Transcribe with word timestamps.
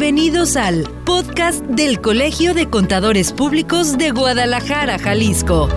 Bienvenidos 0.00 0.56
al 0.56 0.84
podcast 1.04 1.62
del 1.62 2.00
Colegio 2.00 2.54
de 2.54 2.70
Contadores 2.70 3.34
Públicos 3.34 3.98
de 3.98 4.12
Guadalajara, 4.12 4.98
Jalisco. 4.98 5.68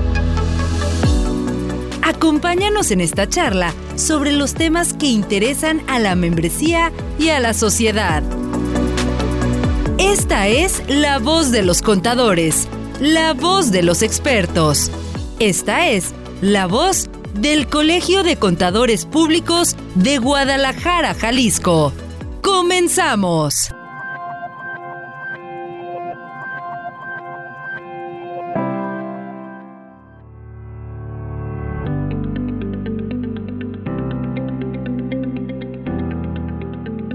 Acompáñanos 2.01 2.91
en 2.91 3.01
esta 3.01 3.27
charla 3.27 3.73
sobre 3.97 4.31
los 4.31 4.53
temas 4.53 4.93
que 4.93 5.07
interesan 5.07 5.81
a 5.87 5.99
la 5.99 6.15
membresía 6.15 6.93
y 7.19 7.31
a 7.31 7.41
la 7.41 7.53
sociedad. 7.53 8.23
Esta 9.97 10.47
es 10.47 10.81
la 10.87 11.19
voz 11.19 11.51
de 11.51 11.61
los 11.61 11.81
contadores, 11.81 12.69
la 13.01 13.33
voz 13.33 13.71
de 13.71 13.83
los 13.83 14.01
expertos. 14.01 14.89
Esta 15.39 15.89
es 15.89 16.13
la 16.39 16.65
voz 16.65 17.09
del 17.33 17.67
Colegio 17.67 18.23
de 18.23 18.37
Contadores 18.37 19.05
Públicos 19.05 19.75
de 19.95 20.17
Guadalajara, 20.17 21.13
Jalisco. 21.13 21.91
¡Comenzamos! 22.41 23.73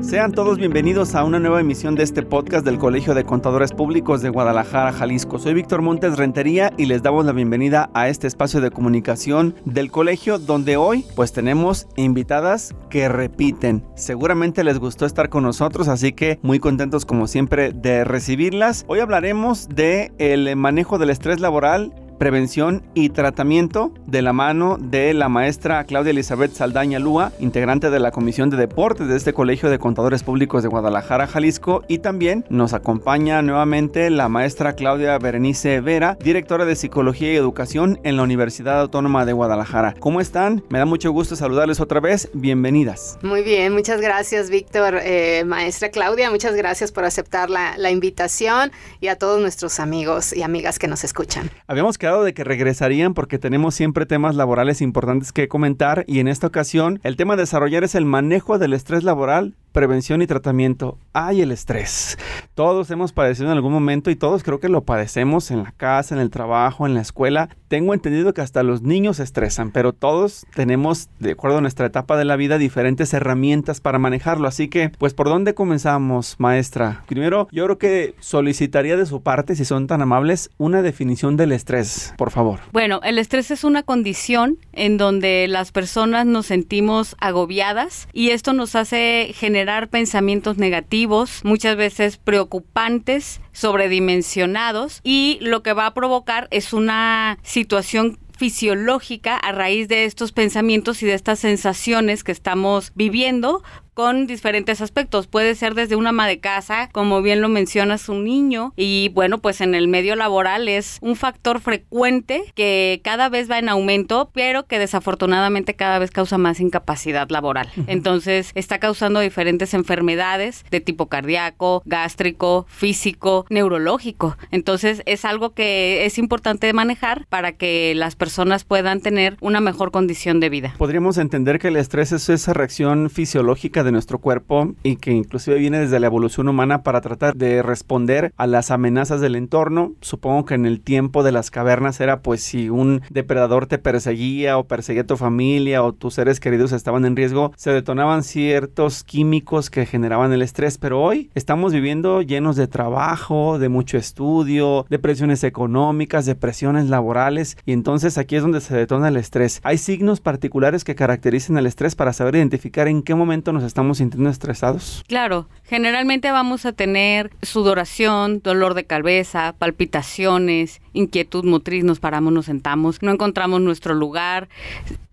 Sean 0.09 0.33
todos 0.33 0.57
bienvenidos 0.57 1.15
a 1.15 1.23
una 1.23 1.39
nueva 1.39 1.61
emisión 1.61 1.95
de 1.95 2.03
este 2.03 2.23
podcast 2.23 2.65
del 2.65 2.79
Colegio 2.79 3.13
de 3.13 3.25
Contadores 3.25 3.73
Públicos 3.73 4.23
de 4.23 4.31
Guadalajara, 4.31 4.91
Jalisco. 4.91 5.39
Soy 5.39 5.53
Víctor 5.53 5.83
Montes 5.83 6.17
Rentería 6.17 6.73
y 6.79 6.87
les 6.87 7.03
damos 7.03 7.27
la 7.27 7.33
bienvenida 7.33 7.91
a 7.93 8.09
este 8.09 8.27
espacio 8.27 8.63
de 8.63 8.71
comunicación 8.71 9.55
del 9.67 9.91
colegio 9.91 10.39
donde 10.39 10.79
hoy 10.79 11.05
pues 11.15 11.35
tenemos 11.35 11.89
invitadas 11.97 12.75
que 12.89 13.11
repiten. 13.11 13.85
Seguramente 13.97 14.65
les 14.65 14.79
gustó 14.79 15.05
estar 15.05 15.29
con 15.29 15.43
nosotros, 15.43 15.89
así 15.89 16.15
que 16.15 16.39
muy 16.41 16.59
contentos 16.59 17.05
como 17.05 17.27
siempre 17.27 17.75
de 17.75 18.05
recibirlas. 18.05 18.87
Hoy 18.89 19.01
hablaremos 19.01 19.69
de 19.69 20.13
el 20.17 20.57
manejo 20.57 20.97
del 20.97 21.11
estrés 21.11 21.39
laboral 21.39 21.93
prevención 22.19 22.83
y 22.95 23.11
tratamiento 23.11 23.93
de 24.07 24.23
la 24.23 24.33
mano 24.33 24.77
de 24.79 25.15
la 25.15 25.29
maestra 25.29 25.85
Claudia 25.85 26.11
Elizabeth 26.11 26.53
Saldaña 26.53 26.99
Lúa, 26.99 27.33
integrante 27.39 27.91
de 27.91 28.01
la 28.01 28.11
Comisión 28.11 28.51
de 28.51 28.57
Deportes 28.57 29.09
de 29.09 29.17
este 29.17 29.33
Colegio 29.33 29.71
de 29.71 29.79
Contadores 29.79 30.25
Públicos 30.25 30.63
de 30.63 30.69
Guadalajara, 30.69 31.27
Jalisco, 31.27 31.85
y 31.89 31.99
también 31.99 32.45
nos 32.51 32.75
acompaña 32.75 33.41
nuevamente 33.43 34.11
la 34.11 34.29
maestra 34.29 34.75
Claudia 34.75 35.17
Berenice 35.19 35.81
Vera, 35.81 36.19
directora 36.21 36.65
de 36.65 36.75
Psicología 36.75 37.33
y 37.33 37.37
Educación 37.37 38.01
en 38.03 38.17
la 38.17 38.25
Universidad 38.25 38.81
Autónoma 38.81 39.25
de 39.25 39.33
Guadalajara. 39.33 39.95
¿Cómo 40.01 40.21
están? 40.21 40.65
Me 40.69 40.79
da 40.79 40.85
mucho 40.85 41.13
gusto 41.13 41.37
saludarles 41.37 41.81
otra 41.81 42.01
vez. 42.01 42.29
Bienvenidas. 42.35 43.19
Muy 43.23 43.43
bien, 43.43 43.73
muchas 43.73 44.01
gracias 44.01 44.51
Víctor, 44.51 44.99
eh, 45.03 45.45
maestra 45.47 45.91
Claudia, 45.91 46.31
muchas 46.31 46.55
gracias 46.57 46.91
por 46.91 47.05
aceptar 47.05 47.49
la, 47.49 47.79
la 47.79 47.91
invitación 47.91 48.73
y 49.01 49.09
a 49.09 49.17
todos 49.17 49.41
nuestros 49.41 49.79
amigos 49.79 50.33
y 50.33 50.43
amigas 50.43 50.79
que 50.79 50.89
nos 50.89 51.05
escuchan. 51.05 51.51
Habíamos 51.67 51.97
quedado 51.97 52.08
de 52.17 52.33
que 52.33 52.43
regresarían 52.43 53.13
porque 53.13 53.39
tenemos 53.39 53.75
siempre 53.75 54.07
temas 54.07 54.35
laborales 54.35 54.81
importantes 54.81 55.31
que 55.33 55.47
comentar 55.47 56.05
y 56.07 56.21
en 56.21 56.29
esta 56.29 56.47
ocasión 56.47 57.01
el 57.03 57.17
tema 57.17 57.35
a 57.35 57.37
desarrollar 57.37 57.85
es 57.85 57.95
el 57.95 58.07
manejo 58.07 58.59
del 58.59 58.73
estrés 58.73 59.05
laboral 59.05 59.55
prevención 59.79 60.21
y 60.23 60.27
tratamiento. 60.27 60.99
Hay 61.13 61.41
el 61.41 61.53
estrés. 61.53 62.19
Todos 62.57 62.91
hemos 62.91 63.13
padecido 63.13 63.47
en 63.47 63.53
algún 63.53 63.73
momento 63.73 64.11
y 64.11 64.17
todos 64.17 64.43
creo 64.43 64.59
que 64.59 64.69
lo 64.69 64.83
padecemos 64.83 65.53
en 65.53 65.63
la 65.63 65.71
casa, 65.71 66.17
en 66.17 66.21
el 66.21 66.31
trabajo, 66.31 66.85
en 66.85 66.95
la 66.95 67.01
escuela. 67.01 67.49
Tengo 67.69 67.95
entendido 67.95 68.35
que 68.35 68.41
hasta 68.41 68.65
los 68.65 68.83
niños 68.83 69.19
se 69.19 69.23
estresan, 69.23 69.71
pero 69.71 69.93
todos 69.93 70.47
tenemos, 70.57 71.11
de 71.21 71.33
acuerdo 71.33 71.59
a 71.59 71.61
nuestra 71.61 71.87
etapa 71.87 72.17
de 72.17 72.25
la 72.25 72.35
vida, 72.35 72.59
diferentes 72.59 73.15
herramientas 73.15 73.81
para 73.81 74.01
manejarlo. 74.01 74.49
Así 74.49 74.67
que, 74.67 74.91
pues, 74.99 75.15
¿por 75.15 75.29
dónde 75.29 75.55
comenzamos, 75.55 76.35
maestra? 76.39 77.05
Primero, 77.07 77.47
yo 77.53 77.65
creo 77.67 77.79
que 77.79 78.17
solicitaría 78.19 78.97
de 78.97 79.07
su 79.07 79.23
parte, 79.23 79.55
si 79.55 79.65
son 79.65 79.87
tan 79.87 80.03
amables, 80.03 80.51
una 80.59 80.83
definición 80.83 81.37
del 81.37 81.53
estrés, 81.53 82.15
por 82.19 82.33
favor. 82.33 82.59
Bueno, 82.73 82.99
el 83.05 83.17
estrés 83.17 83.53
es 83.53 83.63
una 83.63 83.85
condición 83.85 84.59
en 84.73 84.97
donde 84.97 85.47
las 85.47 85.71
personas 85.71 86.27
nos 86.27 86.47
sentimos 86.47 87.15
agobiadas 87.21 88.09
y 88.13 88.31
esto 88.31 88.55
nos 88.55 88.75
hace 88.75 89.31
generar 89.35 89.68
pensamientos 89.89 90.57
negativos, 90.57 91.41
muchas 91.45 91.77
veces 91.77 92.17
preocupantes, 92.17 93.41
sobredimensionados 93.53 95.01
y 95.05 95.39
lo 95.41 95.63
que 95.63 95.73
va 95.73 95.87
a 95.87 95.95
provocar 95.95 96.49
es 96.51 96.73
una 96.73 97.39
situación 97.43 98.19
fisiológica 98.39 99.37
a 99.37 99.53
raíz 99.53 99.89
de 99.89 100.05
estos 100.05 100.31
pensamientos 100.33 101.03
y 101.03 101.07
de 101.07 101.15
estas 101.15 101.41
sensaciones 101.41 102.23
que 102.23 102.33
estamos 102.33 102.93
viviendo 102.95 103.63
con 103.99 104.29
diferentes 104.29 104.81
aspectos. 104.81 105.27
Puede 105.27 105.57
ser 105.57 105.75
desde 105.75 105.97
una 105.97 106.11
ama 106.11 106.29
de 106.29 106.39
casa, 106.39 106.89
como 106.93 107.21
bien 107.21 107.41
lo 107.41 107.49
mencionas, 107.49 108.09
un 108.09 108.23
niño. 108.23 108.73
Y 108.77 109.09
bueno, 109.09 109.39
pues 109.39 109.61
en 109.61 109.75
el 109.75 109.89
medio 109.89 110.15
laboral 110.15 110.69
es 110.69 110.99
un 111.01 111.17
factor 111.17 111.59
frecuente 111.59 112.45
que 112.55 113.01
cada 113.03 113.29
vez 113.29 113.51
va 113.51 113.59
en 113.59 113.69
aumento, 113.69 114.31
pero 114.33 114.69
que 114.69 114.79
desafortunadamente 114.79 115.75
cada 115.75 115.99
vez 115.99 116.13
causa 116.13 116.39
más 116.39 116.61
incapacidad 116.61 117.29
laboral. 117.29 117.73
Entonces 117.89 118.53
está 118.55 118.79
causando 118.79 119.19
diferentes 119.19 119.75
enfermedades 119.75 120.65
de 120.71 120.81
tipo 120.81 121.09
cardíaco, 121.09 121.83
gástrico, 121.85 122.67
físico, 122.69 123.47
neurológico. 123.51 124.37
Entonces 124.53 125.03
es 125.07 125.25
algo 125.25 125.55
que 125.55 126.07
es 126.07 126.19
importante 126.19 126.73
manejar 126.73 127.27
para 127.29 127.51
que 127.51 127.95
las 127.97 128.15
personas 128.15 128.63
puedan 128.63 129.01
tener 129.01 129.37
una 129.41 129.61
mejor 129.61 129.91
condición 129.91 130.39
de 130.39 130.51
vida. 130.51 130.75
Podríamos 130.79 131.19
entender 131.19 131.59
que 131.59 131.67
el 131.67 131.77
estrés 131.77 132.13
es 132.13 132.29
esa 132.29 132.53
reacción 132.53 133.11
fisiológica 133.11 133.83
de 133.83 133.88
nuestro 133.93 134.19
cuerpo 134.19 134.75
y 134.83 134.97
que 134.97 135.13
inclusive 135.13 135.59
viene 135.59 135.79
desde 135.79 136.01
la 136.01 136.07
evolución 136.07 136.49
humana 136.49 136.83
para 136.83 137.01
tratar 137.01 137.37
de 137.37 137.63
responder 137.63 138.33
a 138.37 138.47
las 138.47 138.71
amenazas 138.71 139.21
del 139.21 139.37
entorno. 139.37 139.93
Supongo 140.01 140.45
que 140.45 140.55
en 140.55 140.67
el 140.67 140.81
tiempo 140.81 141.23
de 141.23 141.33
las 141.33 141.51
cavernas 141.51 142.01
era 142.01 142.21
pues 142.21 142.43
si 142.43 142.69
un 142.69 143.03
depredador 143.11 143.67
te 143.67 143.79
perseguía 143.79 144.59
o 144.59 144.65
perseguía 144.65 145.03
a 145.03 145.07
tu 145.07 145.17
familia 145.17 145.83
o 145.83 145.93
tus 145.93 146.15
seres 146.15 146.41
queridos 146.41 146.73
estaban 146.73 147.05
en 147.05 147.17
riesgo, 147.17 147.53
se 147.57 147.71
detonaban 147.71 148.23
ciertos 148.23 149.05
químicos 149.05 149.71
que 149.71 149.87
generaban 149.87 150.33
el 150.33 150.43
estrés, 150.43 150.79
pero 150.79 151.01
hoy 151.03 151.31
estamos 151.35 151.73
viviendo 151.73 152.23
llenos 152.23 152.57
de 152.57 152.67
trabajo, 152.67 153.59
de 153.59 153.69
mucho 153.69 153.97
estudio, 153.97 154.87
de 154.89 154.99
presiones 154.99 155.45
económicas, 155.45 156.27
de 156.27 156.35
presiones 156.35 156.89
laborales 156.89 157.57
y 157.65 157.73
entonces 157.73 158.19
aquí 158.19 158.37
es 158.37 158.43
donde 158.43 158.61
se 158.61 158.77
detona 158.77 159.09
el 159.09 159.17
estrés. 159.17 159.61
Hay 159.63 159.79
signos 159.79 160.21
particulares 160.21 160.85
que 160.85 160.95
caracterizan 160.95 161.59
el 161.59 161.67
estrés 161.67 161.95
para 161.95 162.13
saber 162.13 162.37
identificar 162.37 162.89
en 162.89 163.03
qué 163.03 163.15
momento 163.15 163.53
nos 163.53 163.65
estamos 163.65 163.78
estamos 163.79 163.99
sintiendo 163.99 164.29
estresados? 164.29 165.05
Claro, 165.07 165.47
generalmente 165.63 166.33
vamos 166.33 166.67
a 166.67 166.73
tener 166.73 167.31
sudoración, 167.43 168.41
dolor 168.43 168.75
de 168.75 168.87
cabeza, 168.87 169.55
palpitaciones, 169.57 170.81
inquietud 170.95 171.45
motriz, 171.45 171.85
nos 171.85 172.01
paramos, 172.01 172.33
nos 172.33 172.47
sentamos, 172.47 173.01
no 173.03 173.13
encontramos 173.13 173.61
nuestro 173.61 173.95
lugar, 173.95 174.49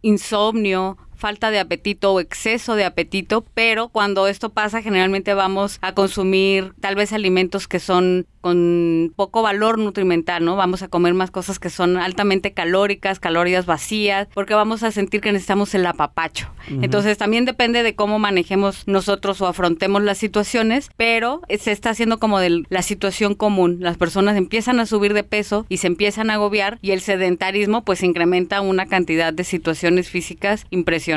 insomnio, 0.02 0.98
falta 1.26 1.50
de 1.50 1.58
apetito 1.58 2.14
o 2.14 2.20
exceso 2.20 2.76
de 2.76 2.86
apetito, 2.86 3.44
pero 3.56 3.90
cuando 3.90 4.28
esto 4.28 4.52
pasa 4.52 4.84
generalmente 4.84 5.34
vamos 5.34 5.80
a 5.82 5.94
consumir 5.94 6.76
tal 6.80 6.94
vez 6.94 7.14
alimentos 7.14 7.68
que 7.68 7.80
son 7.80 8.28
con 8.42 9.12
poco 9.16 9.42
valor 9.42 9.80
nutrimental, 9.80 10.46
¿no? 10.46 10.56
Vamos 10.56 10.84
a 10.84 10.88
comer 10.88 11.16
más 11.16 11.32
cosas 11.32 11.58
que 11.58 11.72
son 11.72 11.98
altamente 11.98 12.54
calóricas, 12.54 13.20
calorías 13.20 13.66
vacías, 13.66 14.28
porque 14.36 14.54
vamos 14.54 14.84
a 14.84 14.92
sentir 14.92 15.20
que 15.20 15.32
necesitamos 15.32 15.74
el 15.74 15.84
apapacho. 15.88 16.48
Entonces 16.68 17.18
también 17.18 17.46
depende 17.46 17.82
de 17.82 17.96
cómo 17.96 18.20
manejemos 18.20 18.88
nosotros 18.88 19.42
o 19.42 19.48
afrontemos 19.48 20.04
las 20.04 20.20
situaciones, 20.20 20.92
pero 20.96 21.42
se 21.58 21.72
está 21.72 21.90
haciendo 21.90 22.20
como 22.20 22.40
de 22.40 22.66
la 22.70 22.84
situación 22.84 23.34
común. 23.34 23.78
Las 23.80 23.98
personas 23.98 24.38
empiezan 24.38 24.80
a 24.80 24.86
subir 24.86 25.16
de 25.16 25.24
peso 25.24 25.66
y 25.68 25.78
se 25.78 25.88
empiezan 25.88 26.30
a 26.30 26.36
agobiar 26.36 26.78
y 26.84 26.92
el 26.92 27.02
sedentarismo 27.02 27.84
pues 27.84 28.04
incrementa 28.04 28.62
una 28.62 28.86
cantidad 28.86 29.34
de 29.34 29.44
situaciones 29.44 30.12
físicas 30.12 30.68
impresionantes. 30.70 31.15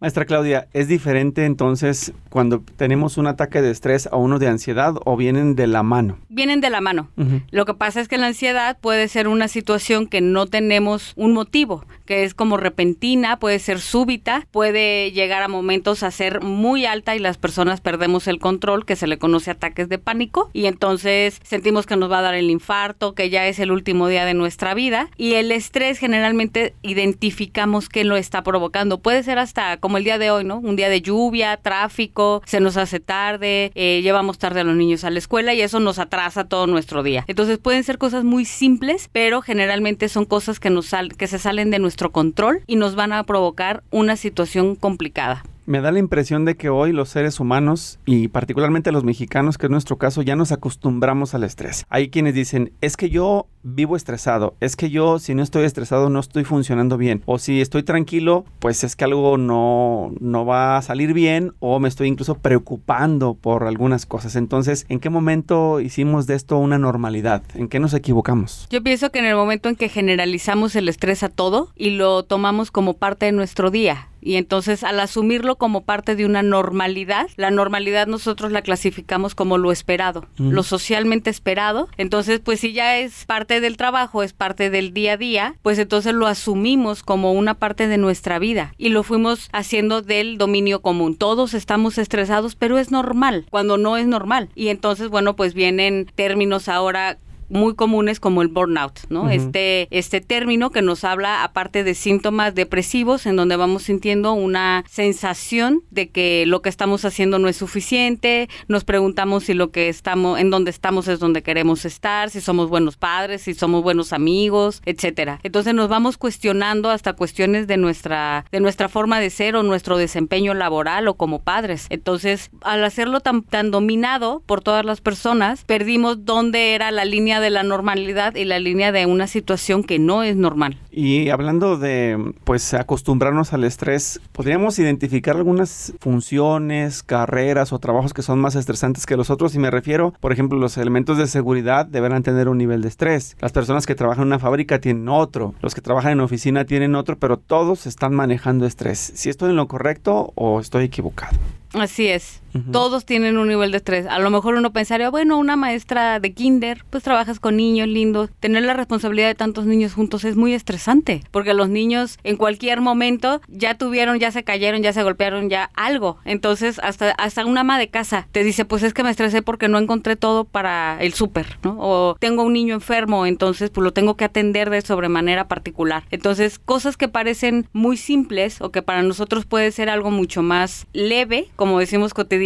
Maestra 0.00 0.24
Claudia, 0.24 0.68
¿es 0.72 0.88
diferente 0.88 1.44
entonces 1.44 2.12
cuando 2.30 2.62
tenemos 2.76 3.16
un 3.16 3.26
ataque 3.26 3.62
de 3.62 3.70
estrés 3.70 4.08
o 4.12 4.18
uno 4.18 4.38
de 4.38 4.48
ansiedad 4.48 4.94
o 5.04 5.16
vienen 5.16 5.54
de 5.54 5.66
la 5.66 5.82
mano? 5.82 6.18
Vienen 6.28 6.60
de 6.60 6.70
la 6.70 6.80
mano. 6.80 7.08
Lo 7.50 7.64
que 7.64 7.74
pasa 7.74 8.00
es 8.00 8.08
que 8.08 8.18
la 8.18 8.26
ansiedad 8.26 8.78
puede 8.80 9.08
ser 9.08 9.28
una 9.28 9.48
situación 9.48 10.06
que 10.06 10.20
no 10.20 10.46
tenemos 10.46 11.12
un 11.16 11.32
motivo, 11.32 11.84
que 12.08 12.24
es 12.24 12.32
como 12.32 12.56
repentina, 12.56 13.38
puede 13.38 13.58
ser 13.58 13.80
súbita, 13.80 14.46
puede 14.50 15.12
llegar 15.12 15.42
a 15.42 15.48
momentos 15.48 16.02
a 16.02 16.10
ser 16.10 16.42
muy 16.42 16.86
alta 16.86 17.14
y 17.14 17.18
las 17.18 17.36
personas 17.36 17.82
perdemos 17.82 18.26
el 18.28 18.38
control, 18.38 18.86
que 18.86 18.96
se 18.96 19.06
le 19.06 19.18
conoce 19.18 19.50
ataques 19.50 19.90
de 19.90 19.98
pánico, 19.98 20.48
y 20.54 20.64
entonces 20.64 21.38
sentimos 21.44 21.84
que 21.84 21.96
nos 21.96 22.10
va 22.10 22.20
a 22.20 22.22
dar 22.22 22.34
el 22.34 22.48
infarto, 22.48 23.12
que 23.12 23.28
ya 23.28 23.46
es 23.46 23.58
el 23.58 23.70
último 23.70 24.08
día 24.08 24.24
de 24.24 24.32
nuestra 24.32 24.72
vida, 24.72 25.10
y 25.18 25.34
el 25.34 25.52
estrés 25.52 25.98
generalmente 25.98 26.74
identificamos 26.80 27.90
qué 27.90 28.04
lo 28.04 28.16
está 28.16 28.42
provocando. 28.42 29.00
Puede 29.00 29.22
ser 29.22 29.38
hasta 29.38 29.76
como 29.76 29.98
el 29.98 30.04
día 30.04 30.16
de 30.16 30.30
hoy, 30.30 30.44
¿no? 30.44 30.60
Un 30.60 30.76
día 30.76 30.88
de 30.88 31.02
lluvia, 31.02 31.58
tráfico, 31.58 32.40
se 32.46 32.60
nos 32.60 32.78
hace 32.78 33.00
tarde, 33.00 33.70
eh, 33.74 34.00
llevamos 34.02 34.38
tarde 34.38 34.60
a 34.60 34.64
los 34.64 34.76
niños 34.76 35.04
a 35.04 35.10
la 35.10 35.18
escuela 35.18 35.52
y 35.52 35.60
eso 35.60 35.78
nos 35.78 35.98
atrasa 35.98 36.48
todo 36.48 36.66
nuestro 36.66 37.02
día. 37.02 37.26
Entonces 37.26 37.58
pueden 37.58 37.84
ser 37.84 37.98
cosas 37.98 38.24
muy 38.24 38.46
simples, 38.46 39.10
pero 39.12 39.42
generalmente 39.42 40.08
son 40.08 40.24
cosas 40.24 40.58
que 40.58 40.70
nos 40.70 40.86
sal 40.86 41.14
que 41.18 41.26
se 41.26 41.38
salen 41.38 41.70
de 41.70 41.78
nuestro 41.78 41.97
control 42.12 42.62
y 42.66 42.76
nos 42.76 42.94
van 42.94 43.12
a 43.12 43.24
provocar 43.24 43.82
una 43.90 44.16
situación 44.16 44.76
complicada. 44.76 45.42
Me 45.66 45.82
da 45.82 45.92
la 45.92 45.98
impresión 45.98 46.46
de 46.46 46.56
que 46.56 46.70
hoy 46.70 46.92
los 46.92 47.10
seres 47.10 47.40
humanos 47.40 47.98
y 48.06 48.28
particularmente 48.28 48.90
los 48.90 49.04
mexicanos, 49.04 49.58
que 49.58 49.66
es 49.66 49.70
nuestro 49.70 49.98
caso, 49.98 50.22
ya 50.22 50.34
nos 50.34 50.50
acostumbramos 50.50 51.34
al 51.34 51.44
estrés. 51.44 51.84
Hay 51.90 52.08
quienes 52.08 52.32
dicen, 52.32 52.72
es 52.80 52.96
que 52.96 53.10
yo 53.10 53.48
vivo 53.74 53.96
estresado, 53.96 54.54
es 54.60 54.76
que 54.76 54.90
yo 54.90 55.18
si 55.18 55.34
no 55.34 55.42
estoy 55.42 55.64
estresado 55.64 56.10
no 56.10 56.20
estoy 56.20 56.44
funcionando 56.44 56.96
bien, 56.96 57.22
o 57.26 57.38
si 57.38 57.60
estoy 57.60 57.82
tranquilo, 57.82 58.44
pues 58.58 58.84
es 58.84 58.96
que 58.96 59.04
algo 59.04 59.38
no, 59.38 60.12
no 60.20 60.46
va 60.46 60.76
a 60.76 60.82
salir 60.82 61.12
bien 61.12 61.52
o 61.60 61.78
me 61.80 61.88
estoy 61.88 62.08
incluso 62.08 62.36
preocupando 62.36 63.34
por 63.34 63.64
algunas 63.64 64.06
cosas. 64.06 64.36
Entonces, 64.36 64.86
¿en 64.88 65.00
qué 65.00 65.10
momento 65.10 65.80
hicimos 65.80 66.26
de 66.26 66.34
esto 66.34 66.58
una 66.58 66.78
normalidad? 66.78 67.42
¿En 67.54 67.68
qué 67.68 67.80
nos 67.80 67.94
equivocamos? 67.94 68.66
Yo 68.70 68.82
pienso 68.82 69.10
que 69.10 69.18
en 69.18 69.26
el 69.26 69.36
momento 69.36 69.68
en 69.68 69.76
que 69.76 69.88
generalizamos 69.88 70.76
el 70.76 70.88
estrés 70.88 71.22
a 71.22 71.28
todo 71.28 71.72
y 71.76 71.90
lo 71.90 72.22
tomamos 72.22 72.70
como 72.70 72.94
parte 72.94 73.26
de 73.26 73.32
nuestro 73.32 73.70
día, 73.70 74.08
y 74.20 74.36
entonces 74.36 74.84
al 74.84 75.00
asumirlo 75.00 75.56
como 75.56 75.84
parte 75.84 76.16
de 76.16 76.26
una 76.26 76.42
normalidad, 76.42 77.28
la 77.36 77.50
normalidad 77.50 78.06
nosotros 78.06 78.52
la 78.52 78.62
clasificamos 78.62 79.34
como 79.34 79.58
lo 79.58 79.72
esperado, 79.72 80.26
lo 80.36 80.62
socialmente 80.62 81.30
esperado. 81.30 81.88
Entonces, 81.96 82.40
pues 82.40 82.60
si 82.60 82.72
ya 82.72 82.98
es 82.98 83.24
parte 83.26 83.57
del 83.60 83.76
trabajo, 83.76 84.22
es 84.22 84.32
parte 84.32 84.70
del 84.70 84.92
día 84.92 85.14
a 85.14 85.16
día, 85.16 85.54
pues 85.62 85.78
entonces 85.78 86.14
lo 86.14 86.26
asumimos 86.26 87.02
como 87.02 87.32
una 87.32 87.54
parte 87.54 87.88
de 87.88 87.98
nuestra 87.98 88.38
vida 88.38 88.74
y 88.78 88.90
lo 88.90 89.02
fuimos 89.02 89.48
haciendo 89.52 90.02
del 90.02 90.38
dominio 90.38 90.80
común. 90.80 91.16
Todos 91.16 91.54
estamos 91.54 91.98
estresados, 91.98 92.54
pero 92.54 92.78
es 92.78 92.90
normal, 92.90 93.46
cuando 93.50 93.78
no 93.78 93.96
es 93.96 94.06
normal. 94.06 94.48
Y 94.54 94.68
entonces, 94.68 95.08
bueno, 95.08 95.36
pues 95.36 95.54
vienen 95.54 96.06
términos 96.14 96.68
ahora 96.68 97.18
muy 97.48 97.74
comunes 97.74 98.20
como 98.20 98.42
el 98.42 98.48
burnout, 98.48 99.00
¿no? 99.08 99.30
Este 99.30 99.88
este 99.90 100.20
término 100.20 100.70
que 100.70 100.82
nos 100.82 101.04
habla 101.04 101.44
aparte 101.44 101.84
de 101.84 101.94
síntomas 101.94 102.54
depresivos 102.54 103.26
en 103.26 103.36
donde 103.36 103.56
vamos 103.56 103.84
sintiendo 103.84 104.32
una 104.32 104.84
sensación 104.88 105.82
de 105.90 106.10
que 106.10 106.44
lo 106.46 106.62
que 106.62 106.68
estamos 106.68 107.04
haciendo 107.04 107.38
no 107.38 107.48
es 107.48 107.56
suficiente, 107.56 108.48
nos 108.68 108.84
preguntamos 108.84 109.44
si 109.44 109.54
lo 109.54 109.70
que 109.70 109.88
estamos 109.88 110.38
en 110.38 110.50
donde 110.50 110.70
estamos 110.70 111.08
es 111.08 111.18
donde 111.18 111.42
queremos 111.42 111.84
estar, 111.84 112.30
si 112.30 112.40
somos 112.40 112.68
buenos 112.68 112.96
padres, 112.96 113.42
si 113.42 113.54
somos 113.54 113.82
buenos 113.82 114.12
amigos, 114.12 114.82
etcétera. 114.84 115.40
Entonces 115.42 115.74
nos 115.74 115.88
vamos 115.88 116.18
cuestionando 116.18 116.90
hasta 116.90 117.14
cuestiones 117.14 117.66
de 117.66 117.76
nuestra 117.76 118.44
de 118.50 118.60
nuestra 118.60 118.88
forma 118.88 119.20
de 119.20 119.30
ser 119.30 119.56
o 119.56 119.62
nuestro 119.62 119.96
desempeño 119.96 120.54
laboral 120.54 121.08
o 121.08 121.14
como 121.14 121.42
padres. 121.42 121.86
Entonces, 121.90 122.50
al 122.62 122.84
hacerlo 122.84 123.20
tan 123.20 123.42
tan 123.42 123.70
dominado 123.70 124.42
por 124.46 124.62
todas 124.62 124.84
las 124.84 125.00
personas, 125.00 125.64
perdimos 125.64 126.24
dónde 126.24 126.74
era 126.74 126.90
la 126.90 127.04
línea 127.04 127.37
de 127.40 127.50
la 127.50 127.62
normalidad 127.62 128.34
y 128.34 128.44
la 128.44 128.58
línea 128.58 128.92
de 128.92 129.06
una 129.06 129.26
situación 129.26 129.82
que 129.82 129.98
no 129.98 130.22
es 130.22 130.36
normal. 130.36 130.78
Y 130.90 131.28
hablando 131.30 131.76
de, 131.76 132.34
pues, 132.44 132.74
acostumbrarnos 132.74 133.52
al 133.52 133.64
estrés, 133.64 134.20
¿podríamos 134.32 134.78
identificar 134.78 135.36
algunas 135.36 135.92
funciones, 136.00 137.02
carreras 137.02 137.72
o 137.72 137.78
trabajos 137.78 138.12
que 138.14 138.22
son 138.22 138.38
más 138.38 138.54
estresantes 138.54 139.06
que 139.06 139.16
los 139.16 139.30
otros? 139.30 139.54
Y 139.54 139.58
me 139.58 139.70
refiero, 139.70 140.12
por 140.20 140.32
ejemplo, 140.32 140.58
los 140.58 140.76
elementos 140.76 141.18
de 141.18 141.26
seguridad 141.26 141.86
deberán 141.86 142.22
tener 142.22 142.48
un 142.48 142.58
nivel 142.58 142.82
de 142.82 142.88
estrés. 142.88 143.36
Las 143.40 143.52
personas 143.52 143.86
que 143.86 143.94
trabajan 143.94 144.22
en 144.22 144.28
una 144.28 144.38
fábrica 144.38 144.80
tienen 144.80 145.08
otro. 145.08 145.54
Los 145.62 145.74
que 145.74 145.80
trabajan 145.80 146.12
en 146.12 146.20
oficina 146.20 146.64
tienen 146.64 146.94
otro, 146.94 147.18
pero 147.18 147.38
todos 147.38 147.86
están 147.86 148.14
manejando 148.14 148.66
estrés. 148.66 149.12
¿Si 149.14 149.28
estoy 149.28 149.50
en 149.50 149.56
lo 149.56 149.68
correcto 149.68 150.32
o 150.34 150.60
estoy 150.60 150.84
equivocado? 150.84 151.36
Así 151.74 152.08
es. 152.08 152.40
Todos 152.72 153.04
tienen 153.04 153.38
un 153.38 153.48
nivel 153.48 153.70
de 153.70 153.78
estrés. 153.78 154.06
A 154.06 154.18
lo 154.18 154.30
mejor 154.30 154.54
uno 154.54 154.72
pensaría, 154.72 155.10
bueno, 155.10 155.38
una 155.38 155.56
maestra 155.56 156.20
de 156.20 156.32
kinder, 156.32 156.84
pues 156.90 157.02
trabajas 157.02 157.40
con 157.40 157.56
niños 157.56 157.88
lindos. 157.88 158.30
Tener 158.40 158.64
la 158.64 158.74
responsabilidad 158.74 159.28
de 159.28 159.34
tantos 159.34 159.66
niños 159.66 159.94
juntos 159.94 160.24
es 160.24 160.36
muy 160.36 160.54
estresante, 160.54 161.22
porque 161.30 161.54
los 161.54 161.68
niños 161.68 162.18
en 162.24 162.36
cualquier 162.36 162.80
momento 162.80 163.40
ya 163.48 163.76
tuvieron, 163.76 164.18
ya 164.18 164.30
se 164.30 164.44
cayeron, 164.44 164.82
ya 164.82 164.92
se 164.92 165.02
golpearon, 165.02 165.50
ya 165.50 165.70
algo. 165.74 166.18
Entonces, 166.24 166.80
hasta, 166.82 167.10
hasta 167.12 167.44
una 167.44 167.60
ama 167.60 167.78
de 167.78 167.88
casa 167.88 168.28
te 168.32 168.44
dice, 168.44 168.64
pues 168.64 168.82
es 168.82 168.94
que 168.94 169.04
me 169.04 169.10
estresé 169.10 169.42
porque 169.42 169.68
no 169.68 169.78
encontré 169.78 170.16
todo 170.16 170.44
para 170.44 170.96
el 171.00 171.12
súper, 171.12 171.58
¿no? 171.62 171.76
O 171.78 172.16
tengo 172.18 172.42
un 172.42 172.52
niño 172.52 172.74
enfermo, 172.74 173.26
entonces 173.26 173.70
pues 173.70 173.84
lo 173.84 173.92
tengo 173.92 174.16
que 174.16 174.24
atender 174.24 174.70
de 174.70 174.80
sobremanera 174.80 175.48
particular. 175.48 176.04
Entonces, 176.10 176.58
cosas 176.58 176.96
que 176.96 177.08
parecen 177.08 177.68
muy 177.72 177.96
simples 177.96 178.60
o 178.60 178.70
que 178.70 178.82
para 178.82 179.02
nosotros 179.02 179.44
puede 179.44 179.70
ser 179.70 179.90
algo 179.90 180.10
mucho 180.10 180.42
más 180.42 180.86
leve, 180.92 181.48
como 181.56 181.78
decimos 181.78 182.14
cotidianamente, 182.14 182.37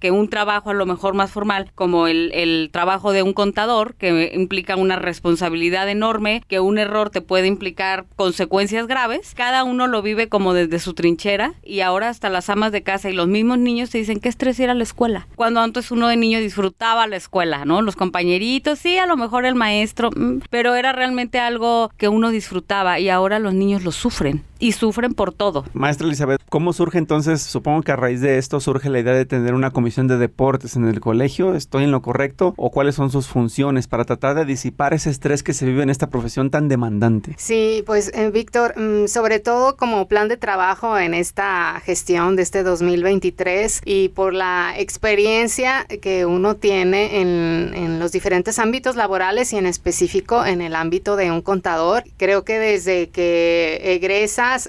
que 0.00 0.10
un 0.10 0.28
trabajo 0.28 0.70
a 0.70 0.74
lo 0.74 0.86
mejor 0.86 1.14
más 1.14 1.30
formal, 1.30 1.70
como 1.74 2.06
el, 2.06 2.68
trabajo 2.72 3.12
de 3.12 3.22
un 3.22 3.32
contador, 3.32 3.94
que 3.94 4.32
implica 4.34 4.76
una 4.76 4.96
responsabilidad 4.96 5.88
enorme, 5.88 6.42
que 6.48 6.60
un 6.60 6.78
error 6.78 7.10
te 7.10 7.20
puede 7.20 7.46
implicar 7.46 8.06
consecuencias 8.16 8.86
graves, 8.86 9.34
cada 9.34 9.64
uno 9.64 9.86
lo 9.86 10.02
vive 10.02 10.28
como 10.28 10.54
desde 10.54 10.78
su 10.78 10.94
trinchera 10.94 11.54
y 11.62 11.80
ahora 11.80 12.08
hasta 12.08 12.28
las 12.28 12.48
amas 12.50 12.72
de 12.72 12.82
casa 12.82 13.10
y 13.10 13.14
los 13.14 13.28
mismos 13.28 13.58
niños 13.58 13.90
te 13.90 13.98
dicen 13.98 14.20
que 14.20 14.28
estrés 14.28 14.58
ir 14.60 14.70
a 14.70 14.74
la 14.74 14.82
escuela. 14.82 15.26
Cuando 15.36 15.60
antes 15.60 15.90
uno 15.90 16.08
de 16.08 16.16
niño 16.16 16.38
disfrutaba 16.40 17.06
la 17.06 17.16
escuela, 17.16 17.64
¿no? 17.64 17.82
Los 17.82 17.96
compañeritos, 17.96 18.78
sí, 18.78 18.98
a 18.98 19.06
lo 19.06 19.16
mejor 19.16 19.44
el 19.44 19.54
maestro, 19.54 20.10
mm, 20.10 20.42
pero 20.50 20.74
era 20.74 20.92
realmente 20.92 21.38
algo 21.38 21.90
que 21.96 22.08
uno 22.08 22.30
disfrutaba 22.30 22.98
y 22.98 23.08
ahora 23.08 23.38
los 23.38 23.54
niños 23.54 23.82
lo 23.82 23.92
sufren 23.92 24.44
y 24.62 24.70
sufren 24.72 25.12
por 25.12 25.34
todo. 25.34 25.64
Maestra 25.72 26.06
Elizabeth, 26.06 26.40
¿cómo 26.48 26.72
surge 26.72 26.96
entonces? 26.96 27.42
Supongo 27.42 27.82
que 27.82 27.90
a 27.90 27.96
raíz 27.96 28.20
de 28.20 28.38
esto 28.38 28.60
surge 28.60 28.90
la 28.90 29.00
idea 29.00 29.12
de 29.12 29.26
tener 29.26 29.54
una 29.54 29.72
comisión 29.72 30.06
de 30.06 30.18
deportes 30.18 30.76
en 30.76 30.84
el 30.84 31.00
colegio. 31.00 31.56
¿Estoy 31.56 31.82
en 31.82 31.90
lo 31.90 32.00
correcto? 32.00 32.54
¿O 32.56 32.70
cuáles 32.70 32.94
son 32.94 33.10
sus 33.10 33.26
funciones 33.26 33.88
para 33.88 34.04
tratar 34.04 34.36
de 34.36 34.44
disipar 34.44 34.94
ese 34.94 35.10
estrés 35.10 35.42
que 35.42 35.52
se 35.52 35.66
vive 35.66 35.82
en 35.82 35.90
esta 35.90 36.10
profesión 36.10 36.50
tan 36.50 36.68
demandante? 36.68 37.34
Sí, 37.38 37.82
pues 37.86 38.12
eh, 38.14 38.30
Víctor, 38.30 38.78
mm, 38.78 39.08
sobre 39.08 39.40
todo 39.40 39.76
como 39.76 40.06
plan 40.06 40.28
de 40.28 40.36
trabajo 40.36 40.96
en 40.96 41.14
esta 41.14 41.80
gestión 41.80 42.36
de 42.36 42.42
este 42.42 42.62
2023 42.62 43.80
y 43.84 44.10
por 44.10 44.32
la 44.32 44.74
experiencia 44.78 45.86
que 46.00 46.24
uno 46.24 46.54
tiene 46.54 47.20
en, 47.20 47.74
en 47.74 47.98
los 47.98 48.12
diferentes 48.12 48.60
ámbitos 48.60 48.94
laborales 48.94 49.52
y 49.52 49.56
en 49.56 49.66
específico 49.66 50.46
en 50.46 50.62
el 50.62 50.76
ámbito 50.76 51.16
de 51.16 51.32
un 51.32 51.42
contador, 51.42 52.04
creo 52.16 52.44
que 52.44 52.60
desde 52.60 53.08
que 53.08 53.98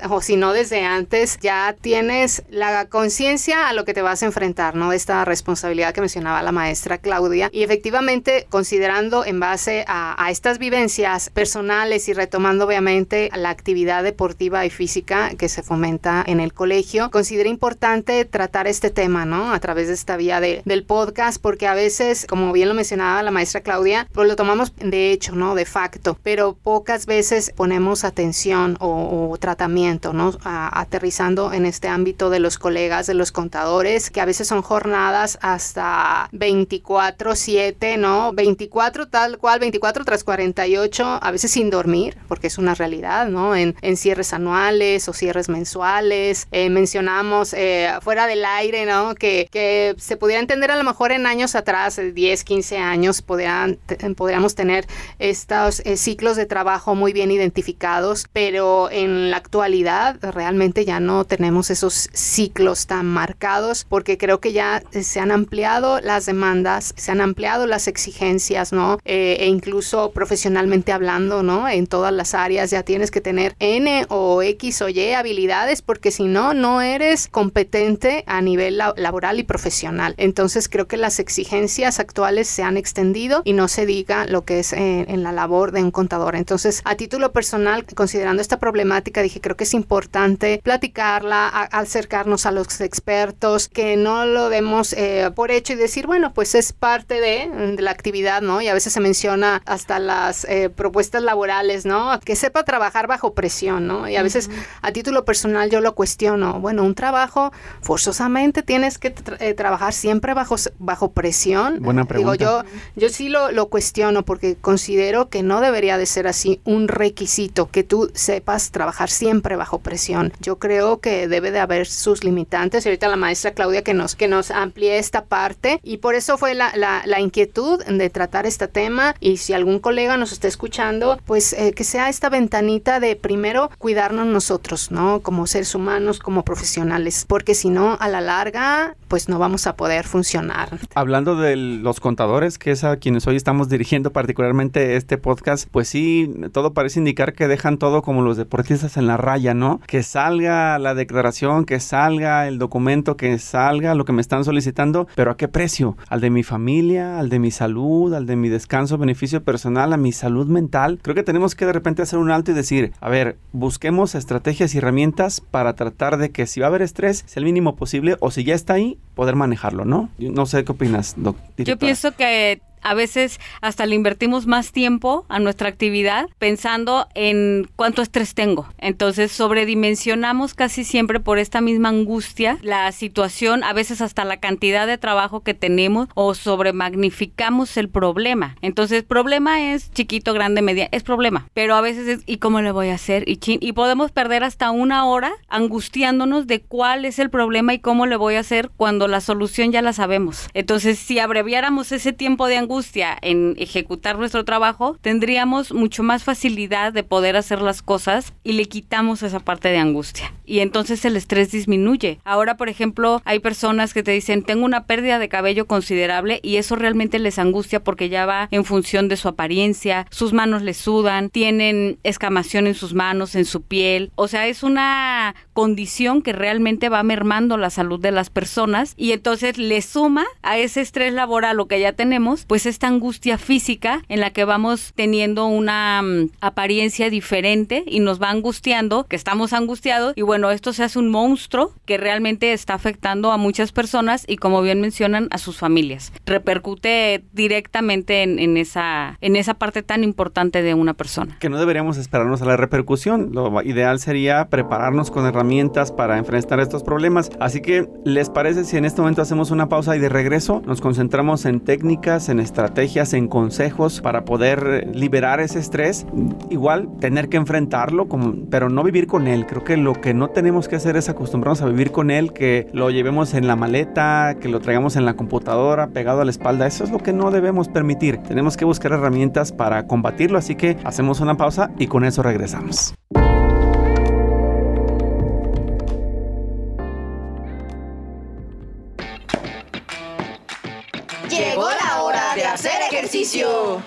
o 0.09 0.21
si 0.21 0.35
no 0.35 0.53
desde 0.53 0.85
antes 0.85 1.37
ya 1.41 1.75
tienes 1.79 2.43
la 2.49 2.85
conciencia 2.85 3.67
a 3.67 3.73
lo 3.73 3.85
que 3.85 3.93
te 3.93 4.01
vas 4.01 4.23
a 4.23 4.25
enfrentar, 4.25 4.75
¿no? 4.75 4.93
Esta 4.93 5.25
responsabilidad 5.25 5.93
que 5.93 6.01
mencionaba 6.01 6.41
la 6.41 6.51
maestra 6.51 6.97
Claudia. 6.97 7.49
Y 7.51 7.63
efectivamente, 7.63 8.47
considerando 8.49 9.25
en 9.25 9.39
base 9.39 9.85
a, 9.87 10.15
estas 10.29 10.57
vivencias 10.57 11.29
personales 11.29 12.07
y 12.07 12.13
retomando 12.13 12.65
obviamente 12.65 13.29
la 13.35 13.49
actividad 13.49 14.03
deportiva 14.03 14.65
y 14.65 14.69
física 14.69 15.31
que 15.37 15.49
se 15.49 15.61
fomenta 15.61 16.23
en 16.25 16.39
el 16.39 16.53
colegio, 16.53 17.11
considero 17.11 17.49
importante 17.49 18.25
tratar 18.25 18.67
este 18.67 18.89
tema, 18.89 19.25
¿no? 19.25 19.53
A 19.53 19.59
través 19.59 19.87
de 19.87 19.93
esta 19.93 20.17
vía 20.17 20.39
del 20.39 20.83
podcast, 20.85 21.41
porque 21.41 21.67
a 21.67 21.73
veces, 21.73 22.25
como 22.27 22.53
bien 22.53 22.69
lo 22.69 22.73
mencionaba 22.73 23.21
la 23.21 23.31
maestra 23.31 23.61
Claudia, 23.61 24.07
pues 24.13 24.27
lo 24.27 24.35
tomamos 24.35 24.73
de 24.77 25.11
hecho, 25.11 25.35
¿no? 25.35 25.55
De 25.55 25.65
facto, 25.65 26.17
pero 26.23 26.53
pocas 26.53 27.05
veces 27.05 27.51
ponemos 27.55 28.03
atención 28.03 28.77
o, 28.79 29.35
tratamiento, 29.39 29.72
¿no? 30.13 30.37
aterrizando 30.43 31.51
en 31.51 31.65
este 31.65 31.87
ámbito 31.87 32.29
de 32.29 32.39
los 32.39 32.57
colegas, 32.57 33.07
de 33.07 33.13
los 33.13 33.31
contadores, 33.31 34.09
que 34.09 34.21
a 34.21 34.25
veces 34.25 34.47
son 34.47 34.61
jornadas 34.61 35.39
hasta 35.41 36.29
24/7, 36.31 37.97
¿no? 37.97 38.33
24 38.33 39.07
tal 39.07 39.37
cual, 39.37 39.59
24 39.59 40.05
tras 40.05 40.23
48, 40.23 41.19
a 41.21 41.31
veces 41.31 41.51
sin 41.51 41.69
dormir, 41.69 42.17
porque 42.27 42.47
es 42.47 42.57
una 42.57 42.75
realidad, 42.75 43.27
¿no? 43.27 43.55
En, 43.55 43.75
en 43.81 43.97
cierres 43.97 44.33
anuales 44.33 45.09
o 45.09 45.13
cierres 45.13 45.49
mensuales. 45.49 46.47
Eh, 46.51 46.69
mencionamos 46.69 47.53
eh, 47.53 47.91
fuera 48.01 48.27
del 48.27 48.45
aire, 48.45 48.85
¿no? 48.85 49.15
Que, 49.15 49.47
que, 49.51 49.95
se 49.97 50.17
pudiera 50.17 50.39
entender 50.39 50.71
a 50.71 50.75
lo 50.75 50.83
mejor 50.83 51.11
en 51.11 51.25
años 51.25 51.55
atrás, 51.55 51.99
10, 52.13 52.43
15 52.43 52.77
años, 52.77 53.21
podrían, 53.21 53.79
podríamos 54.15 54.55
tener 54.55 54.85
estos 55.19 55.81
eh, 55.85 55.97
ciclos 55.97 56.37
de 56.37 56.45
trabajo 56.45 56.95
muy 56.95 57.13
bien 57.13 57.31
identificados, 57.31 58.27
pero 58.33 58.89
en 58.91 59.31
la 59.31 59.37
actualidad 59.63 60.17
realmente 60.33 60.83
ya 60.83 60.99
no 60.99 61.23
tenemos 61.23 61.69
esos 61.69 62.09
ciclos 62.11 62.85
tan 62.85 63.05
marcados 63.05 63.85
porque 63.87 64.17
creo 64.17 64.41
que 64.41 64.51
ya 64.51 64.83
se 64.91 65.21
han 65.21 65.31
ampliado 65.31 66.01
las 66.01 66.25
demandas, 66.25 66.93
se 66.97 67.11
han 67.13 67.21
ampliado 67.21 67.65
las 67.65 67.87
exigencias, 67.87 68.73
¿no? 68.73 68.99
Eh, 69.05 69.37
e 69.39 69.47
incluso 69.47 70.11
profesionalmente 70.11 70.91
hablando, 70.91 71.43
¿no? 71.43 71.69
En 71.69 71.87
todas 71.87 72.11
las 72.11 72.33
áreas 72.33 72.71
ya 72.71 72.83
tienes 72.83 73.09
que 73.09 73.21
tener 73.21 73.55
N 73.59 74.05
o 74.09 74.41
X 74.41 74.81
o 74.81 74.89
Y 74.89 75.13
habilidades 75.13 75.81
porque 75.81 76.11
si 76.11 76.25
no, 76.25 76.53
no 76.53 76.81
eres 76.81 77.29
competente 77.29 78.25
a 78.27 78.41
nivel 78.41 78.77
laboral 78.77 79.39
y 79.39 79.43
profesional. 79.43 80.13
Entonces 80.17 80.67
creo 80.67 80.89
que 80.89 80.97
las 80.97 81.19
exigencias 81.19 82.01
actuales 82.01 82.49
se 82.49 82.63
han 82.63 82.75
extendido 82.75 83.43
y 83.45 83.53
no 83.53 83.69
se 83.69 83.85
diga 83.85 84.25
lo 84.25 84.41
que 84.43 84.59
es 84.59 84.73
en, 84.73 85.05
en 85.07 85.23
la 85.23 85.31
labor 85.31 85.71
de 85.71 85.83
un 85.83 85.91
contador. 85.91 86.35
Entonces, 86.35 86.81
a 86.83 86.95
título 86.95 87.31
personal, 87.31 87.85
considerando 87.85 88.41
esta 88.41 88.59
problemática, 88.59 89.21
dije, 89.21 89.39
creo 89.43 89.55
que 89.55 89.65
es 89.65 89.75
importante 89.75 90.59
platicarla, 90.63 91.47
acercarnos 91.47 92.47
a 92.47 92.51
los 92.51 92.81
expertos, 92.81 93.67
que 93.67 93.97
no 93.97 94.25
lo 94.25 94.49
demos 94.49 94.93
eh, 94.93 95.29
por 95.35 95.51
hecho 95.51 95.73
y 95.73 95.75
decir, 95.75 96.07
bueno, 96.07 96.33
pues 96.33 96.55
es 96.55 96.73
parte 96.73 97.21
de, 97.21 97.75
la 97.77 97.91
actividad, 97.91 98.41
¿no? 98.41 98.61
Y 98.61 98.69
a 98.69 98.73
veces 98.73 98.93
se 98.93 98.99
menciona 99.01 99.61
hasta 99.65 99.99
las 99.99 100.45
eh, 100.45 100.69
propuestas 100.69 101.21
laborales, 101.21 101.85
¿no? 101.85 102.17
Que 102.21 102.35
sepa 102.35 102.63
trabajar 102.63 103.07
bajo 103.07 103.33
presión, 103.33 103.85
¿no? 103.85 104.07
Y 104.07 104.15
a 104.15 104.23
veces 104.23 104.49
a 104.81 104.91
título 104.91 105.25
personal 105.25 105.69
yo 105.69 105.81
lo 105.81 105.93
cuestiono. 105.93 106.59
Bueno, 106.61 106.83
un 106.83 106.95
trabajo 106.95 107.51
forzosamente 107.81 108.63
tienes 108.63 108.97
que 108.97 109.13
eh, 109.39 109.53
trabajar 109.53 109.93
siempre 109.93 110.33
bajo, 110.33 110.55
bajo 110.79 111.11
presión. 111.11 111.81
Buena 111.81 112.05
pregunta. 112.05 112.37
Digo, 112.37 112.63
yo, 112.63 112.69
yo 112.95 113.09
sí 113.09 113.27
lo, 113.27 113.51
lo 113.51 113.67
cuestiono 113.67 114.23
porque 114.23 114.55
considero 114.55 115.29
que 115.29 115.43
no 115.43 115.59
debería 115.59 115.97
de 115.97 116.05
ser 116.05 116.27
así 116.27 116.61
un 116.63 116.87
requisito 116.87 117.69
que 117.69 117.83
tú 117.83 118.09
sepas 118.13 118.71
trabajar 118.71 119.09
siempre 119.09 119.32
bajo 119.41 119.79
presión. 119.79 120.33
Yo 120.39 120.57
creo 120.57 120.99
que 120.99 121.27
debe 121.27 121.51
de 121.51 121.59
haber 121.59 121.87
sus 121.87 122.23
limitantes. 122.23 122.85
Y 122.85 122.89
ahorita 122.89 123.07
la 123.07 123.15
maestra 123.15 123.53
Claudia 123.53 123.83
que 123.83 123.93
nos, 123.93 124.15
que 124.15 124.27
nos 124.27 124.51
amplíe 124.51 124.97
esta 124.97 125.25
parte. 125.25 125.79
Y 125.83 125.97
por 125.97 126.15
eso 126.15 126.37
fue 126.37 126.53
la, 126.53 126.71
la, 126.75 127.19
inquietud 127.19 127.83
de 127.83 128.09
tratar 128.09 128.45
este 128.45 128.67
tema. 128.67 129.15
Y 129.19 129.37
si 129.37 129.53
algún 129.53 129.79
colega 129.79 130.17
nos 130.17 130.31
está 130.31 130.47
escuchando, 130.47 131.19
pues 131.25 131.53
eh, 131.53 131.73
que 131.73 131.83
sea 131.83 132.09
esta 132.09 132.29
ventanita 132.29 132.99
de 132.99 133.15
primero 133.15 133.69
cuidarnos 133.77 134.27
nosotros, 134.27 134.91
¿no? 134.91 135.21
Como 135.21 135.47
seres 135.47 135.73
humanos, 135.75 136.19
como 136.19 136.43
profesionales. 136.43 137.25
Porque 137.27 137.55
si 137.55 137.69
no, 137.69 137.97
a 137.99 138.07
la 138.09 138.21
larga, 138.21 138.95
pues 139.07 139.29
no 139.29 139.39
vamos 139.39 139.67
a 139.67 139.75
poder 139.75 140.05
funcionar. 140.05 140.79
Hablando 140.95 141.35
de 141.35 141.55
los 141.55 141.99
contadores, 141.99 142.57
que 142.57 142.71
es 142.71 142.83
a 142.83 142.97
quienes 142.97 143.27
hoy 143.27 143.35
estamos 143.35 143.69
dirigiendo 143.69 144.11
particularmente 144.11 144.95
este 144.95 145.17
podcast, 145.17 145.67
pues 145.71 145.87
sí, 145.87 146.33
todo 146.51 146.73
parece 146.73 146.99
indicar 146.99 147.33
que 147.33 147.47
dejan 147.47 147.77
todo 147.77 148.01
como 148.01 148.21
los 148.21 148.37
deportistas 148.37 148.97
en 148.97 149.07
la 149.07 149.17
raya, 149.23 149.53
¿no? 149.53 149.81
Que 149.87 150.03
salga 150.03 150.77
la 150.77 150.93
declaración, 150.93 151.65
que 151.65 151.79
salga 151.79 152.47
el 152.47 152.59
documento, 152.59 153.17
que 153.17 153.39
salga 153.39 153.95
lo 153.95 154.05
que 154.05 154.13
me 154.13 154.21
están 154.21 154.43
solicitando, 154.43 155.07
pero 155.15 155.31
¿a 155.31 155.37
qué 155.37 155.47
precio? 155.47 155.97
¿Al 156.09 156.21
de 156.21 156.29
mi 156.29 156.43
familia, 156.43 157.19
al 157.19 157.29
de 157.29 157.39
mi 157.39 157.49
salud, 157.49 158.13
al 158.13 158.27
de 158.27 158.35
mi 158.35 158.49
descanso, 158.49 158.97
beneficio 158.97 159.43
personal, 159.43 159.93
a 159.93 159.97
mi 159.97 160.11
salud 160.11 160.47
mental? 160.47 160.99
Creo 161.01 161.15
que 161.15 161.23
tenemos 161.23 161.55
que 161.55 161.65
de 161.65 161.73
repente 161.73 162.01
hacer 162.01 162.19
un 162.19 162.29
alto 162.29 162.51
y 162.51 162.53
decir, 162.53 162.91
a 162.99 163.09
ver, 163.09 163.37
busquemos 163.51 164.13
estrategias 164.15 164.75
y 164.75 164.77
herramientas 164.77 165.41
para 165.41 165.73
tratar 165.73 166.17
de 166.17 166.31
que 166.31 166.45
si 166.45 166.59
va 166.59 166.67
a 166.67 166.69
haber 166.69 166.81
estrés, 166.81 167.23
sea 167.25 167.41
el 167.41 167.45
mínimo 167.45 167.75
posible 167.75 168.17
o 168.19 168.29
si 168.31 168.43
ya 168.43 168.53
está 168.53 168.73
ahí, 168.73 168.97
poder 169.15 169.35
manejarlo, 169.35 169.85
¿no? 169.85 170.09
No 170.19 170.45
sé 170.45 170.63
qué 170.63 170.71
opinas, 170.71 171.15
doctor. 171.17 171.43
Yo 171.57 171.77
pienso 171.77 172.11
que 172.11 172.61
a 172.83 172.93
veces 172.93 173.39
hasta 173.61 173.85
le 173.85 173.95
invertimos 173.95 174.47
más 174.47 174.71
tiempo 174.71 175.25
a 175.29 175.39
nuestra 175.39 175.69
actividad 175.69 176.27
pensando 176.37 177.07
en 177.15 177.69
cuánto 177.75 178.01
estrés 178.01 178.33
tengo. 178.33 178.67
Entonces 178.77 179.31
sobredimensionamos 179.31 180.53
casi 180.53 180.83
siempre 180.83 181.19
por 181.19 181.39
esta 181.39 181.61
misma 181.61 181.89
angustia 181.89 182.57
la 182.61 182.91
situación, 182.91 183.63
a 183.63 183.73
veces 183.73 184.01
hasta 184.01 184.25
la 184.25 184.37
cantidad 184.37 184.87
de 184.87 184.97
trabajo 184.97 185.41
que 185.41 185.53
tenemos 185.53 186.09
o 186.15 186.33
sobremagnificamos 186.33 187.77
el 187.77 187.89
problema. 187.89 188.55
Entonces, 188.61 189.03
problema 189.03 189.73
es 189.73 189.91
chiquito, 189.91 190.33
grande, 190.33 190.61
media, 190.61 190.89
es 190.91 191.03
problema. 191.03 191.47
Pero 191.53 191.75
a 191.75 191.81
veces 191.81 192.07
es, 192.07 192.23
¿y 192.25 192.37
cómo 192.37 192.61
le 192.61 192.71
voy 192.71 192.89
a 192.89 192.95
hacer? 192.95 193.27
Y, 193.27 193.39
y 193.45 193.71
podemos 193.73 194.11
perder 194.11 194.43
hasta 194.43 194.71
una 194.71 195.05
hora 195.05 195.33
angustiándonos 195.49 196.47
de 196.47 196.61
cuál 196.61 197.05
es 197.05 197.19
el 197.19 197.29
problema 197.29 197.73
y 197.73 197.79
cómo 197.79 198.05
le 198.05 198.15
voy 198.15 198.35
a 198.35 198.41
hacer 198.41 198.69
cuando 198.75 199.07
la 199.07 199.21
solución 199.21 199.71
ya 199.71 199.81
la 199.81 199.93
sabemos. 199.93 200.49
Entonces, 200.53 200.99
si 200.99 201.19
abreviáramos 201.19 201.91
ese 201.91 202.13
tiempo 202.13 202.47
de 202.47 202.57
angustia, 202.57 202.72
angustia 202.73 203.15
en 203.21 203.53
ejecutar 203.59 204.17
nuestro 204.17 204.43
trabajo, 204.45 204.97
tendríamos 204.99 205.71
mucho 205.73 206.01
más 206.01 206.23
facilidad 206.23 206.91
de 206.91 207.03
poder 207.03 207.35
hacer 207.35 207.61
las 207.61 207.83
cosas 207.83 208.33
y 208.43 208.53
le 208.53 208.65
quitamos 208.65 209.21
esa 209.21 209.39
parte 209.39 209.69
de 209.69 209.77
angustia. 209.77 210.33
Y 210.45 210.59
entonces 210.59 211.03
el 211.05 211.15
estrés 211.15 211.51
disminuye. 211.51 212.19
Ahora, 212.23 212.57
por 212.57 212.69
ejemplo, 212.69 213.21
hay 213.25 213.39
personas 213.39 213.93
que 213.93 214.03
te 214.03 214.11
dicen, 214.11 214.43
tengo 214.43 214.65
una 214.65 214.85
pérdida 214.85 215.19
de 215.19 215.29
cabello 215.29 215.65
considerable 215.65 216.39
y 216.43 216.57
eso 216.57 216.75
realmente 216.75 217.19
les 217.19 217.39
angustia 217.39 217.83
porque 217.83 218.09
ya 218.09 218.25
va 218.25 218.47
en 218.51 218.65
función 218.65 219.07
de 219.07 219.17
su 219.17 219.27
apariencia, 219.27 220.07
sus 220.09 220.33
manos 220.33 220.61
les 220.61 220.77
sudan, 220.77 221.29
tienen 221.29 221.97
escamación 222.03 222.67
en 222.67 222.75
sus 222.75 222.93
manos, 222.93 223.35
en 223.35 223.45
su 223.45 223.61
piel. 223.61 224.11
O 224.15 224.27
sea, 224.27 224.47
es 224.47 224.63
una 224.63 225.35
condición 225.53 226.21
que 226.21 226.33
realmente 226.33 226.89
va 226.89 227.03
mermando 227.03 227.57
la 227.57 227.69
salud 227.69 227.99
de 227.99 228.11
las 228.11 228.29
personas 228.29 228.93
y 228.97 229.11
entonces 229.11 229.57
le 229.57 229.81
suma 229.81 230.25
a 230.41 230.57
ese 230.57 230.81
estrés 230.81 231.13
laboral 231.13 231.57
lo 231.57 231.67
que 231.67 231.79
ya 231.79 231.93
tenemos, 231.93 232.45
pues 232.45 232.65
esta 232.65 232.87
angustia 232.87 233.37
física 233.37 234.01
en 234.09 234.19
la 234.19 234.31
que 234.31 234.45
vamos 234.45 234.93
teniendo 234.95 235.45
una 235.45 236.01
mm, 236.01 236.29
apariencia 236.41 237.09
diferente 237.09 237.83
y 237.85 237.99
nos 237.99 238.21
va 238.21 238.29
angustiando, 238.29 239.05
que 239.05 239.15
estamos 239.15 239.53
angustiados 239.53 240.13
y 240.15 240.21
bueno, 240.21 240.42
esto 240.51 240.73
se 240.73 240.83
hace 240.83 240.99
un 240.99 241.09
monstruo 241.09 241.73
que 241.85 241.97
realmente 241.97 242.53
está 242.53 242.73
afectando 242.73 243.31
a 243.31 243.37
muchas 243.37 243.71
personas 243.71 244.25
y 244.27 244.37
como 244.37 244.61
bien 244.61 244.81
mencionan 244.81 245.27
a 245.31 245.37
sus 245.37 245.57
familias. 245.57 246.13
Repercute 246.25 247.23
directamente 247.33 248.23
en, 248.23 248.57
esa, 248.57 249.17
en 249.21 249.35
esa 249.35 249.55
parte 249.55 249.83
tan 249.83 250.03
importante 250.03 250.61
de 250.61 250.73
una 250.73 250.93
persona. 250.93 251.37
Que 251.39 251.49
no 251.49 251.59
deberíamos 251.59 251.97
esperarnos 251.97 252.41
a 252.41 252.45
la 252.45 252.57
repercusión. 252.57 253.29
Lo 253.33 253.61
ideal 253.63 253.99
sería 253.99 254.49
prepararnos 254.49 255.11
con 255.11 255.25
herramientas 255.25 255.91
para 255.91 256.17
enfrentar 256.17 256.59
estos 256.59 256.83
problemas. 256.83 257.29
Así 257.39 257.61
que, 257.61 257.87
¿les 258.05 258.29
parece 258.29 258.63
si 258.65 258.77
en 258.77 258.85
este 258.85 259.01
momento 259.01 259.21
hacemos 259.21 259.51
una 259.51 259.69
pausa 259.69 259.95
y 259.95 259.99
de 259.99 260.09
regreso 260.09 260.61
nos 260.65 260.81
concentramos 260.81 261.45
en 261.45 261.59
técnicas, 261.59 262.29
en 262.29 262.39
estrategias, 262.39 263.13
en 263.13 263.27
consejos 263.27 264.01
para 264.01 264.25
poder 264.25 264.89
liberar 264.93 265.39
ese 265.39 265.59
estrés. 265.59 266.05
Igual 266.49 266.89
tener 266.99 267.29
que 267.29 267.37
enfrentarlo, 267.37 268.07
como, 268.07 268.49
pero 268.49 268.69
no 268.69 268.83
vivir 268.83 269.07
con 269.07 269.27
él. 269.27 269.45
Creo 269.45 269.63
que 269.63 269.77
lo 269.77 269.93
que 269.93 270.13
no 270.13 270.22
tenemos 270.29 270.67
que 270.67 270.75
hacer 270.75 270.95
es 270.97 271.09
acostumbrarnos 271.09 271.61
a 271.61 271.65
vivir 271.65 271.91
con 271.91 272.11
él, 272.11 272.33
que 272.33 272.67
lo 272.73 272.89
llevemos 272.89 273.33
en 273.33 273.47
la 273.47 273.55
maleta, 273.55 274.35
que 274.39 274.49
lo 274.49 274.59
traigamos 274.59 274.95
en 274.95 275.05
la 275.05 275.15
computadora, 275.15 275.87
pegado 275.87 276.21
a 276.21 276.25
la 276.25 276.31
espalda. 276.31 276.67
Eso 276.67 276.83
es 276.83 276.91
lo 276.91 276.99
que 276.99 277.13
no 277.13 277.31
debemos 277.31 277.67
permitir. 277.67 278.17
Tenemos 278.17 278.57
que 278.57 278.65
buscar 278.65 278.91
herramientas 278.91 279.51
para 279.51 279.87
combatirlo. 279.87 280.37
Así 280.37 280.55
que 280.55 280.77
hacemos 280.83 281.19
una 281.19 281.35
pausa 281.35 281.71
y 281.77 281.87
con 281.87 282.03
eso 282.03 282.21
regresamos. 282.23 282.93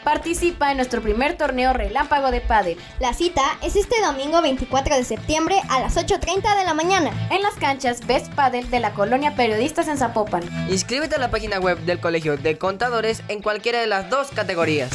Participa 0.02 0.70
en 0.70 0.78
nuestro 0.78 1.02
primer 1.02 1.36
torneo 1.36 1.72
relámpago 1.74 2.30
de 2.30 2.40
pádel. 2.40 2.78
La 3.00 3.12
cita 3.12 3.42
es 3.62 3.76
este 3.76 4.00
domingo 4.00 4.40
24 4.40 4.96
de 4.96 5.04
septiembre 5.04 5.60
a 5.68 5.80
las 5.80 5.96
8.30 5.96 6.58
de 6.58 6.64
la 6.64 6.72
mañana. 6.72 7.10
En 7.30 7.42
las 7.42 7.54
canchas 7.54 8.06
Best 8.06 8.32
Padel 8.32 8.70
de 8.70 8.80
la 8.80 8.94
colonia 8.94 9.36
Periodistas 9.36 9.88
en 9.88 9.98
Zapopan. 9.98 10.42
Inscríbete 10.70 11.16
a 11.16 11.18
la 11.18 11.30
página 11.30 11.58
web 11.58 11.78
del 11.80 12.00
Colegio 12.00 12.36
de 12.38 12.56
Contadores 12.56 13.22
en 13.28 13.42
cualquiera 13.42 13.78
de 13.80 13.86
las 13.86 14.08
dos 14.08 14.28
categorías 14.28 14.90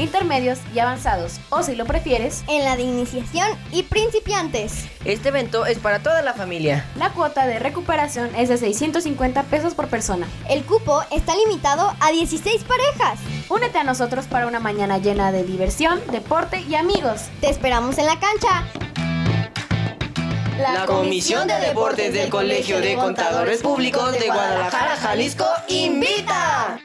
intermedios 0.00 0.58
y 0.74 0.78
avanzados, 0.78 1.40
o 1.50 1.62
si 1.62 1.76
lo 1.76 1.84
prefieres, 1.84 2.44
en 2.48 2.64
la 2.64 2.76
de 2.76 2.82
iniciación 2.82 3.48
y 3.72 3.84
principiantes. 3.84 4.86
Este 5.04 5.28
evento 5.28 5.66
es 5.66 5.78
para 5.78 6.00
toda 6.00 6.22
la 6.22 6.34
familia. 6.34 6.84
La 6.96 7.10
cuota 7.10 7.46
de 7.46 7.58
recuperación 7.58 8.34
es 8.34 8.48
de 8.48 8.58
650 8.58 9.42
pesos 9.44 9.74
por 9.74 9.88
persona. 9.88 10.26
El 10.48 10.64
cupo 10.64 11.02
está 11.10 11.36
limitado 11.36 11.94
a 12.00 12.10
16 12.10 12.64
parejas. 12.64 13.18
Únete 13.48 13.78
a 13.78 13.84
nosotros 13.84 14.26
para 14.26 14.46
una 14.46 14.60
mañana 14.60 14.98
llena 14.98 15.32
de 15.32 15.44
diversión, 15.44 16.00
deporte 16.10 16.60
y 16.68 16.74
amigos. 16.74 17.28
Te 17.40 17.50
esperamos 17.50 17.98
en 17.98 18.06
la 18.06 18.18
cancha. 18.18 18.64
La 20.58 20.84
Comisión 20.84 21.48
de 21.48 21.54
Deportes 21.54 22.12
del 22.12 22.28
Colegio 22.28 22.80
de 22.80 22.94
Contadores 22.94 23.62
Públicos 23.62 24.12
de 24.12 24.26
Guadalajara, 24.26 24.96
Jalisco, 24.96 25.46
invita. 25.68 26.79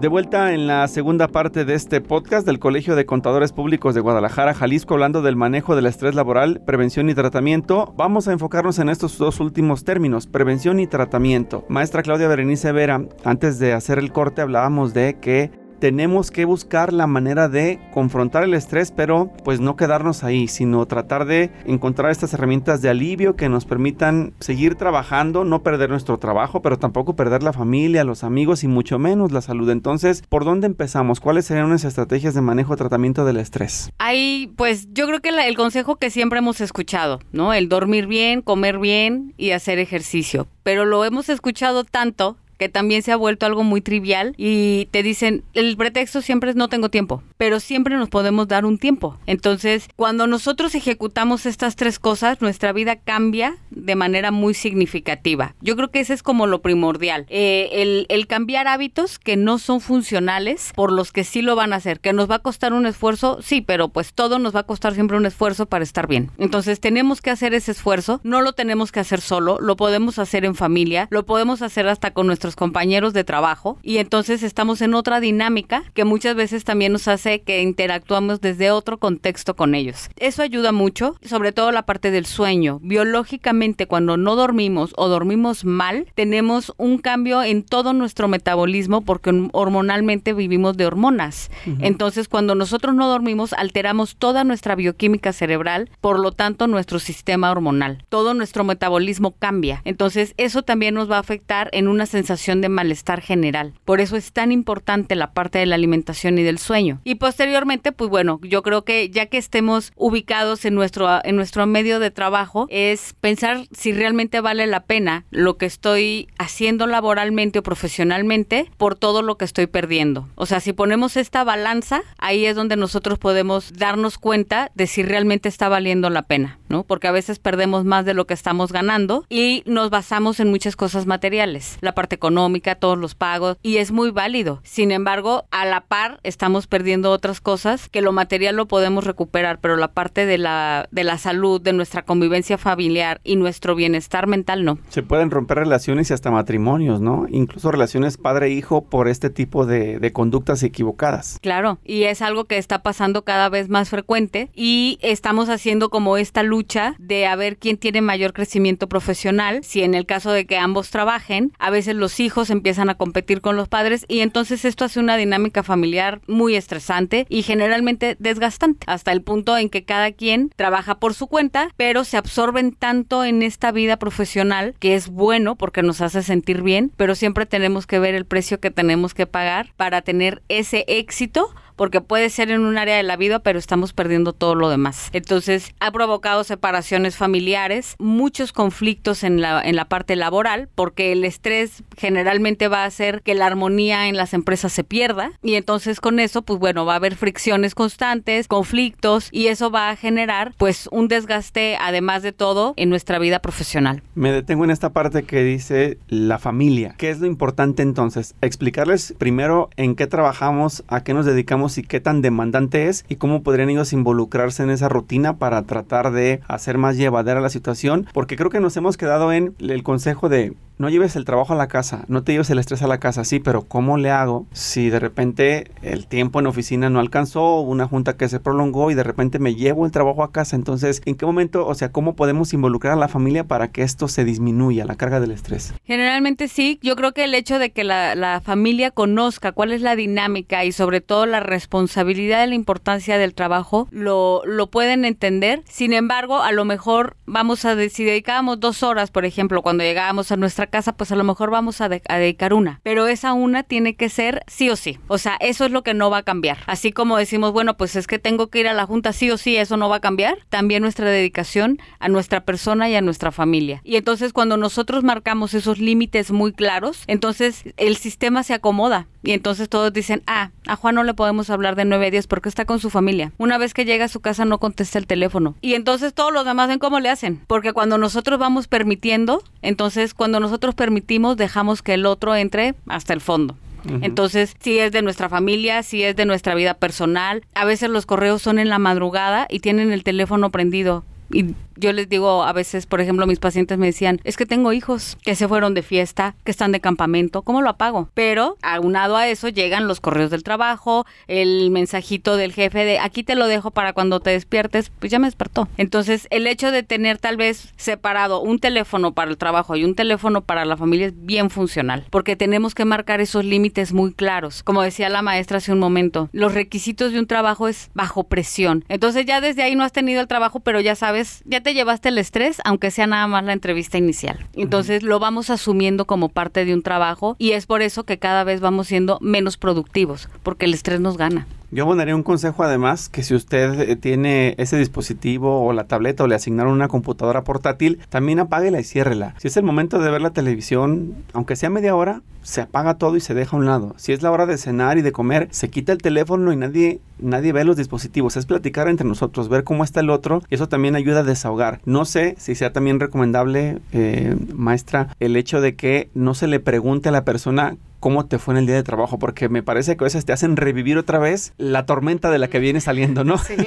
De 0.04 0.08
vuelta 0.08 0.52
en 0.52 0.66
la 0.66 0.86
segunda 0.86 1.28
parte 1.28 1.64
de 1.64 1.72
este 1.72 2.02
podcast 2.02 2.44
del 2.44 2.58
Colegio 2.58 2.94
de 2.94 3.06
Contadores 3.06 3.52
Públicos 3.52 3.94
de 3.94 4.02
Guadalajara, 4.02 4.52
Jalisco, 4.52 4.92
hablando 4.92 5.22
del 5.22 5.34
manejo 5.34 5.76
del 5.76 5.86
estrés 5.86 6.14
laboral, 6.14 6.60
prevención 6.66 7.08
y 7.08 7.14
tratamiento, 7.14 7.94
vamos 7.96 8.28
a 8.28 8.32
enfocarnos 8.32 8.78
en 8.78 8.90
estos 8.90 9.16
dos 9.16 9.40
últimos 9.40 9.82
términos, 9.82 10.26
prevención 10.26 10.78
y 10.78 10.86
tratamiento. 10.86 11.64
Maestra 11.70 12.02
Claudia 12.02 12.28
Berenice 12.28 12.70
Vera, 12.72 13.02
antes 13.24 13.58
de 13.58 13.72
hacer 13.72 13.98
el 13.98 14.12
corte 14.12 14.42
hablábamos 14.42 14.92
de 14.92 15.16
que 15.22 15.50
tenemos 15.78 16.30
que 16.30 16.44
buscar 16.44 16.92
la 16.92 17.06
manera 17.06 17.48
de 17.48 17.78
confrontar 17.92 18.42
el 18.44 18.54
estrés, 18.54 18.90
pero 18.90 19.32
pues 19.44 19.60
no 19.60 19.76
quedarnos 19.76 20.24
ahí, 20.24 20.48
sino 20.48 20.86
tratar 20.86 21.26
de 21.26 21.50
encontrar 21.66 22.10
estas 22.10 22.32
herramientas 22.34 22.82
de 22.82 22.88
alivio 22.88 23.36
que 23.36 23.48
nos 23.48 23.64
permitan 23.64 24.34
seguir 24.40 24.74
trabajando, 24.76 25.44
no 25.44 25.62
perder 25.62 25.90
nuestro 25.90 26.18
trabajo, 26.18 26.62
pero 26.62 26.78
tampoco 26.78 27.16
perder 27.16 27.42
la 27.42 27.52
familia, 27.52 28.04
los 28.04 28.24
amigos 28.24 28.64
y 28.64 28.68
mucho 28.68 28.98
menos 28.98 29.32
la 29.32 29.40
salud. 29.40 29.70
Entonces, 29.70 30.22
¿por 30.28 30.44
dónde 30.44 30.66
empezamos? 30.66 31.20
¿Cuáles 31.20 31.46
serían 31.46 31.66
unas 31.66 31.84
estrategias 31.84 32.34
de 32.34 32.40
manejo 32.40 32.76
tratamiento 32.76 33.24
del 33.24 33.36
estrés? 33.38 33.90
Ahí, 33.98 34.52
pues 34.56 34.88
yo 34.92 35.06
creo 35.06 35.20
que 35.20 35.30
el 35.30 35.56
consejo 35.56 35.96
que 35.96 36.10
siempre 36.10 36.38
hemos 36.38 36.60
escuchado, 36.60 37.20
¿no? 37.32 37.52
El 37.52 37.68
dormir 37.68 38.06
bien, 38.06 38.42
comer 38.42 38.78
bien 38.78 39.34
y 39.36 39.50
hacer 39.50 39.78
ejercicio. 39.78 40.46
Pero 40.62 40.84
lo 40.84 41.04
hemos 41.04 41.28
escuchado 41.28 41.84
tanto 41.84 42.36
también 42.68 43.02
se 43.02 43.12
ha 43.12 43.16
vuelto 43.16 43.46
algo 43.46 43.64
muy 43.64 43.80
trivial 43.80 44.34
y 44.36 44.88
te 44.90 45.02
dicen, 45.02 45.44
el 45.54 45.76
pretexto 45.76 46.22
siempre 46.22 46.50
es 46.50 46.56
no 46.56 46.68
tengo 46.68 46.88
tiempo, 46.88 47.22
pero 47.36 47.60
siempre 47.60 47.96
nos 47.96 48.08
podemos 48.08 48.48
dar 48.48 48.64
un 48.64 48.78
tiempo. 48.78 49.18
Entonces, 49.26 49.88
cuando 49.96 50.26
nosotros 50.26 50.74
ejecutamos 50.74 51.46
estas 51.46 51.76
tres 51.76 51.98
cosas, 51.98 52.40
nuestra 52.40 52.72
vida 52.72 52.96
cambia 52.96 53.56
de 53.70 53.96
manera 53.96 54.30
muy 54.30 54.54
significativa. 54.54 55.54
Yo 55.60 55.76
creo 55.76 55.90
que 55.90 56.00
ese 56.00 56.14
es 56.14 56.22
como 56.22 56.46
lo 56.46 56.62
primordial. 56.62 57.26
Eh, 57.28 58.06
el 58.08 58.26
cambiar 58.26 58.68
hábitos 58.68 59.18
que 59.18 59.36
no 59.36 59.58
son 59.58 59.80
funcionales 59.80 60.72
por 60.74 60.92
los 60.92 61.12
que 61.12 61.24
sí 61.24 61.42
lo 61.42 61.56
van 61.56 61.72
a 61.72 61.76
hacer, 61.76 62.00
que 62.00 62.12
nos 62.12 62.30
va 62.30 62.36
a 62.36 62.38
costar 62.40 62.72
un 62.72 62.86
esfuerzo, 62.86 63.38
sí, 63.42 63.60
pero 63.60 63.88
pues 63.88 64.12
todo 64.12 64.38
nos 64.38 64.54
va 64.54 64.60
a 64.60 64.66
costar 64.66 64.94
siempre 64.94 65.16
un 65.16 65.26
esfuerzo 65.26 65.66
para 65.66 65.84
estar 65.84 66.06
bien. 66.06 66.30
Entonces, 66.38 66.80
tenemos 66.80 67.20
que 67.20 67.30
hacer 67.30 67.54
ese 67.54 67.72
esfuerzo, 67.72 68.20
no 68.24 68.40
lo 68.40 68.52
tenemos 68.52 68.92
que 68.92 69.00
hacer 69.00 69.20
solo, 69.20 69.58
lo 69.60 69.76
podemos 69.76 70.18
hacer 70.18 70.44
en 70.44 70.54
familia, 70.54 71.08
lo 71.10 71.26
podemos 71.26 71.62
hacer 71.62 71.88
hasta 71.88 72.12
con 72.12 72.26
nuestros 72.26 72.53
compañeros 72.56 73.12
de 73.12 73.24
trabajo 73.24 73.78
y 73.82 73.98
entonces 73.98 74.42
estamos 74.42 74.80
en 74.82 74.94
otra 74.94 75.20
dinámica 75.20 75.84
que 75.94 76.04
muchas 76.04 76.34
veces 76.34 76.64
también 76.64 76.92
nos 76.92 77.08
hace 77.08 77.42
que 77.42 77.62
interactuamos 77.62 78.40
desde 78.40 78.70
otro 78.70 78.98
contexto 78.98 79.56
con 79.56 79.74
ellos. 79.74 80.08
Eso 80.16 80.42
ayuda 80.42 80.72
mucho, 80.72 81.16
sobre 81.22 81.52
todo 81.52 81.72
la 81.72 81.86
parte 81.86 82.10
del 82.10 82.26
sueño. 82.26 82.80
Biológicamente, 82.82 83.86
cuando 83.86 84.16
no 84.16 84.36
dormimos 84.36 84.92
o 84.96 85.08
dormimos 85.08 85.64
mal, 85.64 86.06
tenemos 86.14 86.72
un 86.76 86.98
cambio 86.98 87.42
en 87.42 87.62
todo 87.62 87.92
nuestro 87.92 88.28
metabolismo 88.28 89.02
porque 89.02 89.48
hormonalmente 89.52 90.32
vivimos 90.32 90.76
de 90.76 90.86
hormonas. 90.86 91.50
Entonces, 91.80 92.28
cuando 92.28 92.54
nosotros 92.54 92.94
no 92.94 93.08
dormimos, 93.08 93.52
alteramos 93.52 94.16
toda 94.16 94.44
nuestra 94.44 94.74
bioquímica 94.74 95.32
cerebral, 95.32 95.90
por 96.00 96.18
lo 96.18 96.32
tanto, 96.32 96.66
nuestro 96.66 96.98
sistema 96.98 97.50
hormonal. 97.50 98.04
Todo 98.08 98.34
nuestro 98.34 98.64
metabolismo 98.64 99.32
cambia. 99.32 99.82
Entonces, 99.84 100.34
eso 100.36 100.62
también 100.62 100.94
nos 100.94 101.10
va 101.10 101.16
a 101.16 101.20
afectar 101.20 101.68
en 101.72 101.88
una 101.88 102.06
de 102.36 102.68
malestar 102.68 103.20
general. 103.20 103.72
Por 103.84 104.00
eso 104.00 104.16
es 104.16 104.32
tan 104.32 104.52
importante 104.52 105.14
la 105.14 105.32
parte 105.32 105.58
de 105.58 105.66
la 105.66 105.74
alimentación 105.74 106.38
y 106.38 106.42
del 106.42 106.58
sueño. 106.58 107.00
Y 107.04 107.16
posteriormente, 107.16 107.92
pues 107.92 108.10
bueno, 108.10 108.40
yo 108.42 108.62
creo 108.62 108.84
que 108.84 109.08
ya 109.10 109.26
que 109.26 109.38
estemos 109.38 109.92
ubicados 109.96 110.64
en 110.64 110.74
nuestro, 110.74 111.24
en 111.24 111.36
nuestro 111.36 111.66
medio 111.66 111.98
de 111.98 112.10
trabajo, 112.10 112.66
es 112.70 113.14
pensar 113.20 113.66
si 113.72 113.92
realmente 113.92 114.40
vale 114.40 114.66
la 114.66 114.84
pena 114.84 115.24
lo 115.30 115.56
que 115.56 115.66
estoy 115.66 116.28
haciendo 116.38 116.86
laboralmente 116.86 117.60
o 117.60 117.62
profesionalmente 117.62 118.70
por 118.76 118.94
todo 118.94 119.22
lo 119.22 119.36
que 119.36 119.44
estoy 119.44 119.66
perdiendo. 119.66 120.28
O 120.34 120.46
sea, 120.46 120.60
si 120.60 120.72
ponemos 120.72 121.16
esta 121.16 121.44
balanza, 121.44 122.02
ahí 122.18 122.46
es 122.46 122.56
donde 122.56 122.76
nosotros 122.76 123.18
podemos 123.18 123.72
darnos 123.72 124.18
cuenta 124.18 124.70
de 124.74 124.86
si 124.86 125.02
realmente 125.02 125.48
está 125.48 125.68
valiendo 125.68 126.10
la 126.10 126.22
pena, 126.22 126.58
¿no? 126.74 126.82
Porque 126.82 127.06
a 127.06 127.12
veces 127.12 127.38
perdemos 127.38 127.84
más 127.84 128.04
de 128.04 128.14
lo 128.14 128.26
que 128.26 128.34
estamos 128.34 128.72
ganando 128.72 129.24
y 129.28 129.62
nos 129.64 129.90
basamos 129.90 130.40
en 130.40 130.50
muchas 130.50 130.74
cosas 130.74 131.06
materiales. 131.06 131.78
La 131.80 131.94
parte 131.94 132.16
económica, 132.16 132.74
todos 132.74 132.98
los 132.98 133.14
pagos, 133.14 133.58
y 133.62 133.76
es 133.76 133.92
muy 133.92 134.10
válido. 134.10 134.58
Sin 134.64 134.90
embargo, 134.90 135.44
a 135.52 135.64
la 135.66 135.82
par 135.82 136.18
estamos 136.24 136.66
perdiendo 136.66 137.12
otras 137.12 137.40
cosas 137.40 137.88
que 137.88 138.02
lo 138.02 138.10
material 138.10 138.56
lo 138.56 138.66
podemos 138.66 139.04
recuperar, 139.04 139.60
pero 139.60 139.76
la 139.76 139.92
parte 139.92 140.26
de 140.26 140.36
la, 140.36 140.88
de 140.90 141.04
la 141.04 141.16
salud, 141.16 141.60
de 141.60 141.72
nuestra 141.72 142.02
convivencia 142.02 142.58
familiar 142.58 143.20
y 143.22 143.36
nuestro 143.36 143.76
bienestar 143.76 144.26
mental 144.26 144.64
no. 144.64 144.78
Se 144.88 145.04
pueden 145.04 145.30
romper 145.30 145.58
relaciones 145.58 146.10
y 146.10 146.14
hasta 146.14 146.32
matrimonios, 146.32 147.00
¿no? 147.00 147.26
Incluso 147.30 147.70
relaciones 147.70 148.16
padre-hijo 148.16 148.82
por 148.82 149.06
este 149.06 149.30
tipo 149.30 149.64
de, 149.64 150.00
de 150.00 150.12
conductas 150.12 150.64
equivocadas. 150.64 151.38
Claro, 151.40 151.78
y 151.84 152.02
es 152.02 152.20
algo 152.20 152.46
que 152.46 152.58
está 152.58 152.82
pasando 152.82 153.22
cada 153.22 153.48
vez 153.48 153.68
más 153.68 153.90
frecuente 153.90 154.50
y 154.54 154.98
estamos 155.02 155.48
haciendo 155.48 155.88
como 155.88 156.16
esta 156.16 156.42
lucha 156.42 156.63
de 156.98 157.26
a 157.26 157.36
ver 157.36 157.58
quién 157.58 157.76
tiene 157.76 158.00
mayor 158.00 158.32
crecimiento 158.32 158.88
profesional, 158.88 159.62
si 159.64 159.82
en 159.82 159.94
el 159.94 160.06
caso 160.06 160.32
de 160.32 160.46
que 160.46 160.58
ambos 160.58 160.90
trabajen, 160.90 161.52
a 161.58 161.70
veces 161.70 161.94
los 161.94 162.20
hijos 162.20 162.50
empiezan 162.50 162.88
a 162.88 162.94
competir 162.94 163.40
con 163.40 163.56
los 163.56 163.68
padres 163.68 164.04
y 164.08 164.20
entonces 164.20 164.64
esto 164.64 164.84
hace 164.84 165.00
una 165.00 165.16
dinámica 165.16 165.62
familiar 165.62 166.20
muy 166.26 166.56
estresante 166.56 167.26
y 167.28 167.42
generalmente 167.42 168.16
desgastante, 168.18 168.84
hasta 168.88 169.12
el 169.12 169.22
punto 169.22 169.56
en 169.56 169.68
que 169.68 169.84
cada 169.84 170.12
quien 170.12 170.50
trabaja 170.56 170.98
por 170.98 171.14
su 171.14 171.26
cuenta, 171.26 171.70
pero 171.76 172.04
se 172.04 172.16
absorben 172.16 172.72
tanto 172.72 173.24
en 173.24 173.42
esta 173.42 173.72
vida 173.72 173.96
profesional 173.96 174.74
que 174.78 174.94
es 174.94 175.08
bueno 175.08 175.56
porque 175.56 175.82
nos 175.82 176.00
hace 176.00 176.22
sentir 176.22 176.62
bien, 176.62 176.92
pero 176.96 177.14
siempre 177.14 177.46
tenemos 177.46 177.86
que 177.86 177.98
ver 177.98 178.14
el 178.14 178.26
precio 178.26 178.60
que 178.60 178.70
tenemos 178.70 179.14
que 179.14 179.26
pagar 179.26 179.72
para 179.76 180.02
tener 180.02 180.42
ese 180.48 180.84
éxito 180.88 181.54
porque 181.76 182.00
puede 182.00 182.30
ser 182.30 182.50
en 182.50 182.62
un 182.62 182.78
área 182.78 182.96
de 182.96 183.02
la 183.02 183.16
vida, 183.16 183.38
pero 183.38 183.58
estamos 183.58 183.92
perdiendo 183.92 184.32
todo 184.32 184.54
lo 184.54 184.68
demás. 184.68 185.08
Entonces, 185.12 185.74
ha 185.80 185.90
provocado 185.90 186.44
separaciones 186.44 187.16
familiares, 187.16 187.96
muchos 187.98 188.52
conflictos 188.52 189.24
en 189.24 189.40
la, 189.40 189.60
en 189.62 189.76
la 189.76 189.86
parte 189.86 190.16
laboral, 190.16 190.68
porque 190.74 191.12
el 191.12 191.24
estrés 191.24 191.82
generalmente 191.96 192.68
va 192.68 192.82
a 192.82 192.86
hacer 192.86 193.22
que 193.22 193.34
la 193.34 193.46
armonía 193.46 194.08
en 194.08 194.16
las 194.16 194.34
empresas 194.34 194.72
se 194.72 194.84
pierda 194.84 195.32
y 195.42 195.54
entonces 195.54 196.00
con 196.00 196.20
eso, 196.20 196.42
pues 196.42 196.58
bueno, 196.58 196.84
va 196.84 196.94
a 196.94 196.96
haber 196.96 197.16
fricciones 197.16 197.74
constantes, 197.74 198.48
conflictos 198.48 199.28
y 199.30 199.48
eso 199.48 199.70
va 199.70 199.90
a 199.90 199.96
generar 199.96 200.54
pues 200.56 200.88
un 200.90 201.08
desgaste, 201.08 201.76
además 201.80 202.22
de 202.22 202.32
todo, 202.32 202.74
en 202.76 202.90
nuestra 202.90 203.18
vida 203.18 203.40
profesional. 203.40 204.02
Me 204.14 204.32
detengo 204.32 204.64
en 204.64 204.70
esta 204.70 204.90
parte 204.90 205.24
que 205.24 205.42
dice 205.42 205.98
la 206.08 206.38
familia. 206.38 206.94
¿Qué 206.98 207.10
es 207.10 207.20
lo 207.20 207.26
importante 207.26 207.82
entonces? 207.82 208.34
Explicarles 208.40 209.14
primero 209.18 209.70
en 209.76 209.94
qué 209.94 210.06
trabajamos, 210.06 210.84
a 210.88 211.02
qué 211.02 211.14
nos 211.14 211.26
dedicamos 211.26 211.63
y 211.78 211.82
qué 211.82 212.00
tan 212.00 212.22
demandante 212.22 212.88
es 212.88 213.04
y 213.08 213.16
cómo 213.16 213.42
podrían 213.42 213.70
ellos 213.70 213.92
involucrarse 213.92 214.62
en 214.62 214.70
esa 214.70 214.88
rutina 214.88 215.38
para 215.38 215.62
tratar 215.62 216.12
de 216.12 216.40
hacer 216.46 216.78
más 216.78 216.96
llevadera 216.96 217.40
la 217.40 217.48
situación, 217.48 218.06
porque 218.12 218.36
creo 218.36 218.50
que 218.50 218.60
nos 218.60 218.76
hemos 218.76 218.96
quedado 218.96 219.32
en 219.32 219.54
el 219.58 219.82
consejo 219.82 220.28
de 220.28 220.54
no 220.78 220.88
lleves 220.88 221.16
el 221.16 221.24
trabajo 221.24 221.52
a 221.52 221.56
la 221.56 221.68
casa, 221.68 222.04
no 222.08 222.22
te 222.22 222.32
lleves 222.32 222.50
el 222.50 222.58
estrés 222.58 222.82
a 222.82 222.86
la 222.86 222.98
casa, 222.98 223.24
sí, 223.24 223.38
pero 223.38 223.62
¿cómo 223.62 223.96
le 223.96 224.10
hago 224.10 224.46
si 224.52 224.90
de 224.90 224.98
repente 224.98 225.70
el 225.82 226.06
tiempo 226.06 226.40
en 226.40 226.46
oficina 226.46 226.90
no 226.90 227.00
alcanzó, 227.00 227.60
una 227.60 227.86
junta 227.86 228.16
que 228.16 228.28
se 228.28 228.40
prolongó 228.40 228.90
y 228.90 228.94
de 228.94 229.02
repente 229.02 229.38
me 229.38 229.54
llevo 229.54 229.86
el 229.86 229.92
trabajo 229.92 230.22
a 230.22 230.32
casa? 230.32 230.56
Entonces, 230.56 231.00
¿en 231.04 231.14
qué 231.14 231.26
momento, 231.26 231.66
o 231.66 231.74
sea, 231.74 231.92
cómo 231.92 232.16
podemos 232.16 232.52
involucrar 232.52 232.94
a 232.94 232.96
la 232.96 233.08
familia 233.08 233.44
para 233.44 233.68
que 233.68 233.82
esto 233.82 234.08
se 234.08 234.24
disminuya, 234.24 234.84
la 234.84 234.96
carga 234.96 235.20
del 235.20 235.30
estrés? 235.30 235.74
Generalmente 235.84 236.48
sí, 236.48 236.78
yo 236.82 236.96
creo 236.96 237.12
que 237.12 237.24
el 237.24 237.34
hecho 237.34 237.58
de 237.58 237.70
que 237.70 237.84
la, 237.84 238.40
familia 238.44 238.90
conozca 238.90 239.52
cuál 239.52 239.72
es 239.72 239.80
la 239.80 239.94
dinámica 239.94 240.64
y 240.64 240.72
sobre 240.72 241.00
todo 241.00 241.24
la 241.26 241.40
responsabilidad 241.40 242.40
de 242.40 242.48
la 242.48 242.54
importancia 242.54 243.16
del 243.16 243.34
trabajo, 243.34 243.86
lo, 243.90 244.42
lo 244.44 244.68
pueden 244.68 245.04
entender. 245.04 245.62
Sin 245.68 245.92
embargo, 245.92 246.42
a 246.42 246.52
lo 246.52 246.64
mejor 246.64 247.16
vamos 247.26 247.64
a 247.64 247.74
decir, 247.74 248.06
dedicábamos 248.06 248.60
dos 248.60 248.82
horas, 248.82 249.10
por 249.10 249.24
ejemplo, 249.24 249.62
cuando 249.62 249.84
llegábamos 249.84 250.32
a 250.32 250.36
nuestra 250.36 250.63
casa, 250.66 250.96
pues 250.96 251.12
a 251.12 251.16
lo 251.16 251.24
mejor 251.24 251.50
vamos 251.50 251.80
a, 251.80 251.88
dedicar 251.88 252.54
una, 252.54 252.80
pero 252.82 253.06
esa 253.06 253.32
una 253.32 253.62
tiene 253.62 253.96
que 253.96 254.08
ser 254.08 254.42
sí 254.46 254.70
o 254.70 254.76
sí. 254.76 254.98
O 255.08 255.18
sea, 255.18 255.36
eso 255.40 255.64
es 255.64 255.70
lo 255.70 255.82
que 255.82 255.94
no 255.94 256.10
va 256.10 256.18
a 256.18 256.22
cambiar. 256.22 256.58
Así 256.66 256.92
como 256.92 257.16
decimos, 257.16 257.52
bueno, 257.52 257.76
pues 257.76 257.96
es 257.96 258.06
que 258.06 258.18
tengo 258.18 258.48
que 258.48 258.60
ir 258.60 258.68
a 258.68 258.74
la 258.74 258.86
junta 258.86 259.12
sí 259.12 259.30
o 259.30 259.38
sí, 259.38 259.56
eso 259.56 259.76
no 259.76 259.88
va 259.88 259.96
a 259.96 260.00
cambiar. 260.00 260.38
También 260.48 260.82
nuestra 260.82 261.08
dedicación 261.08 261.78
a 261.98 262.08
nuestra 262.08 262.44
persona 262.44 262.88
y 262.88 262.94
a 262.94 263.00
nuestra 263.00 263.32
familia. 263.32 263.80
Y 263.84 263.96
entonces 263.96 264.32
cuando 264.32 264.56
nosotros 264.56 265.04
marcamos 265.04 265.54
esos 265.54 265.78
límites 265.78 266.30
muy 266.30 266.52
claros, 266.52 267.04
entonces 267.06 267.64
el 267.76 267.96
sistema 267.96 268.42
se 268.42 268.54
acomoda. 268.54 269.06
Y 269.22 269.32
entonces 269.32 269.70
todos 269.70 269.92
dicen, 269.92 270.22
ah, 270.26 270.50
a 270.66 270.76
Juan 270.76 270.94
no 270.94 271.02
le 271.02 271.14
podemos 271.14 271.48
hablar 271.48 271.76
de 271.76 271.86
9 271.86 272.06
a 272.06 272.10
10 272.10 272.26
porque 272.26 272.50
está 272.50 272.66
con 272.66 272.78
su 272.78 272.90
familia. 272.90 273.32
Una 273.38 273.56
vez 273.56 273.72
que 273.72 273.86
llega 273.86 274.04
a 274.04 274.08
su 274.08 274.20
casa 274.20 274.44
no 274.44 274.58
contesta 274.58 274.98
el 274.98 275.06
teléfono. 275.06 275.54
Y 275.62 275.74
entonces 275.74 276.12
todos 276.12 276.32
los 276.32 276.44
demás 276.44 276.68
ven 276.68 276.78
cómo 276.78 277.00
le 277.00 277.08
hacen. 277.08 277.42
Porque 277.46 277.72
cuando 277.72 277.96
nosotros 277.96 278.38
vamos 278.38 278.68
permitiendo, 278.68 279.42
entonces 279.62 280.12
cuando 280.12 280.40
nosotros 280.40 280.53
permitimos, 280.74 281.36
dejamos 281.36 281.82
que 281.82 281.94
el 281.94 282.06
otro 282.06 282.34
entre 282.34 282.74
hasta 282.86 283.12
el 283.12 283.20
fondo. 283.20 283.56
Entonces, 284.00 284.54
si 284.60 284.78
es 284.78 284.92
de 284.92 285.02
nuestra 285.02 285.28
familia, 285.28 285.82
si 285.82 286.02
es 286.02 286.16
de 286.16 286.24
nuestra 286.24 286.54
vida 286.54 286.72
personal, 286.72 287.44
a 287.54 287.66
veces 287.66 287.90
los 287.90 288.06
correos 288.06 288.40
son 288.40 288.58
en 288.58 288.70
la 288.70 288.78
madrugada 288.78 289.46
y 289.50 289.60
tienen 289.60 289.92
el 289.92 290.04
teléfono 290.04 290.50
prendido. 290.50 291.04
Y 291.30 291.54
yo 291.76 291.92
les 291.92 292.08
digo 292.08 292.44
a 292.44 292.52
veces, 292.52 292.86
por 292.86 293.00
ejemplo, 293.00 293.26
mis 293.26 293.38
pacientes 293.38 293.78
me 293.78 293.86
decían, 293.86 294.20
es 294.24 294.36
que 294.36 294.46
tengo 294.46 294.72
hijos 294.72 295.16
que 295.22 295.34
se 295.34 295.48
fueron 295.48 295.74
de 295.74 295.82
fiesta, 295.82 296.34
que 296.44 296.50
están 296.50 296.72
de 296.72 296.80
campamento, 296.80 297.42
¿cómo 297.42 297.62
lo 297.62 297.70
apago? 297.70 298.08
Pero 298.14 298.56
aunado 298.62 299.16
a 299.16 299.28
eso 299.28 299.48
llegan 299.48 299.88
los 299.88 300.00
correos 300.00 300.30
del 300.30 300.42
trabajo, 300.42 301.06
el 301.26 301.70
mensajito 301.70 302.36
del 302.36 302.52
jefe 302.52 302.84
de 302.84 302.98
aquí 302.98 303.22
te 303.22 303.34
lo 303.34 303.46
dejo 303.46 303.70
para 303.70 303.92
cuando 303.92 304.20
te 304.20 304.30
despiertes, 304.30 304.90
pues 304.98 305.10
ya 305.10 305.18
me 305.18 305.26
despertó. 305.26 305.68
Entonces, 305.76 306.26
el 306.30 306.46
hecho 306.46 306.70
de 306.70 306.82
tener 306.82 307.18
tal 307.18 307.36
vez 307.36 307.72
separado 307.76 308.40
un 308.40 308.58
teléfono 308.58 309.12
para 309.12 309.30
el 309.30 309.36
trabajo 309.36 309.76
y 309.76 309.84
un 309.84 309.94
teléfono 309.94 310.42
para 310.42 310.64
la 310.64 310.76
familia 310.76 311.06
es 311.06 311.14
bien 311.16 311.50
funcional, 311.50 312.04
porque 312.10 312.36
tenemos 312.36 312.74
que 312.74 312.84
marcar 312.84 313.20
esos 313.20 313.44
límites 313.44 313.92
muy 313.92 314.12
claros. 314.12 314.62
Como 314.62 314.82
decía 314.82 315.08
la 315.08 315.22
maestra 315.22 315.58
hace 315.58 315.72
un 315.72 315.78
momento, 315.78 316.28
los 316.32 316.54
requisitos 316.54 317.12
de 317.12 317.18
un 317.18 317.26
trabajo 317.26 317.68
es 317.68 317.90
bajo 317.94 318.24
presión. 318.24 318.84
Entonces, 318.88 319.26
ya 319.26 319.40
desde 319.40 319.62
ahí 319.62 319.74
no 319.76 319.84
has 319.84 319.92
tenido 319.92 320.20
el 320.20 320.28
trabajo, 320.28 320.60
pero 320.60 320.80
ya 320.80 320.94
sabes, 320.94 321.42
ya 321.44 321.62
te 321.64 321.74
llevaste 321.74 322.10
el 322.10 322.18
estrés, 322.18 322.58
aunque 322.64 322.92
sea 322.92 323.08
nada 323.08 323.26
más 323.26 323.42
la 323.42 323.52
entrevista 323.52 323.98
inicial. 323.98 324.46
Entonces 324.54 325.02
lo 325.02 325.18
vamos 325.18 325.50
asumiendo 325.50 326.04
como 326.04 326.28
parte 326.28 326.64
de 326.64 326.74
un 326.74 326.82
trabajo 326.82 327.34
y 327.40 327.52
es 327.52 327.66
por 327.66 327.82
eso 327.82 328.04
que 328.04 328.20
cada 328.20 328.44
vez 328.44 328.60
vamos 328.60 328.86
siendo 328.86 329.18
menos 329.20 329.56
productivos, 329.56 330.28
porque 330.44 330.66
el 330.66 330.74
estrés 330.74 331.00
nos 331.00 331.16
gana. 331.16 331.48
Yo 331.74 331.92
daría 331.96 332.14
un 332.14 332.22
consejo 332.22 332.62
además 332.62 333.08
que 333.08 333.24
si 333.24 333.34
usted 333.34 333.80
eh, 333.80 333.96
tiene 333.96 334.54
ese 334.58 334.76
dispositivo 334.76 335.66
o 335.66 335.72
la 335.72 335.88
tableta 335.88 336.22
o 336.22 336.28
le 336.28 336.36
asignaron 336.36 336.72
una 336.72 336.86
computadora 336.86 337.42
portátil, 337.42 337.98
también 338.10 338.38
apáguela 338.38 338.78
y 338.78 338.84
ciérrela. 338.84 339.34
Si 339.38 339.48
es 339.48 339.56
el 339.56 339.64
momento 339.64 339.98
de 339.98 340.08
ver 340.08 340.22
la 340.22 340.30
televisión, 340.30 341.16
aunque 341.32 341.56
sea 341.56 341.70
media 341.70 341.96
hora, 341.96 342.22
se 342.42 342.60
apaga 342.60 342.94
todo 342.94 343.16
y 343.16 343.20
se 343.20 343.34
deja 343.34 343.56
a 343.56 343.58
un 343.58 343.66
lado. 343.66 343.94
Si 343.96 344.12
es 344.12 344.22
la 344.22 344.30
hora 344.30 344.46
de 344.46 344.56
cenar 344.56 344.98
y 344.98 345.02
de 345.02 345.10
comer, 345.10 345.48
se 345.50 345.68
quita 345.68 345.90
el 345.90 345.98
teléfono 345.98 346.52
y 346.52 346.56
nadie 346.56 347.00
nadie 347.18 347.52
ve 347.52 347.64
los 347.64 347.76
dispositivos. 347.76 348.36
Es 348.36 348.46
platicar 348.46 348.86
entre 348.88 349.06
nosotros, 349.06 349.48
ver 349.48 349.64
cómo 349.64 349.82
está 349.82 350.00
el 350.00 350.10
otro 350.10 350.42
y 350.50 350.54
eso 350.54 350.68
también 350.68 350.94
ayuda 350.94 351.20
a 351.20 351.24
desahogar. 351.24 351.80
No 351.84 352.04
sé 352.04 352.36
si 352.38 352.54
sea 352.54 352.72
también 352.72 353.00
recomendable, 353.00 353.78
eh, 353.92 354.36
maestra, 354.54 355.08
el 355.18 355.36
hecho 355.36 355.60
de 355.60 355.74
que 355.74 356.10
no 356.14 356.34
se 356.34 356.46
le 356.46 356.60
pregunte 356.60 357.08
a 357.08 357.12
la 357.12 357.24
persona 357.24 357.76
cómo 358.04 358.26
te 358.26 358.38
fue 358.38 358.52
en 358.52 358.58
el 358.58 358.66
día 358.66 358.74
de 358.74 358.82
trabajo, 358.82 359.18
porque 359.18 359.48
me 359.48 359.62
parece 359.62 359.96
que 359.96 360.04
a 360.04 360.08
veces 360.12 360.26
te 360.26 360.34
hacen 360.34 360.58
revivir 360.58 360.98
otra 360.98 361.18
vez 361.18 361.54
la 361.56 361.86
tormenta 361.86 362.30
de 362.30 362.38
la 362.38 362.48
que 362.48 362.58
viene 362.58 362.82
saliendo, 362.82 363.24
¿no? 363.24 363.38
Sí. 363.38 363.56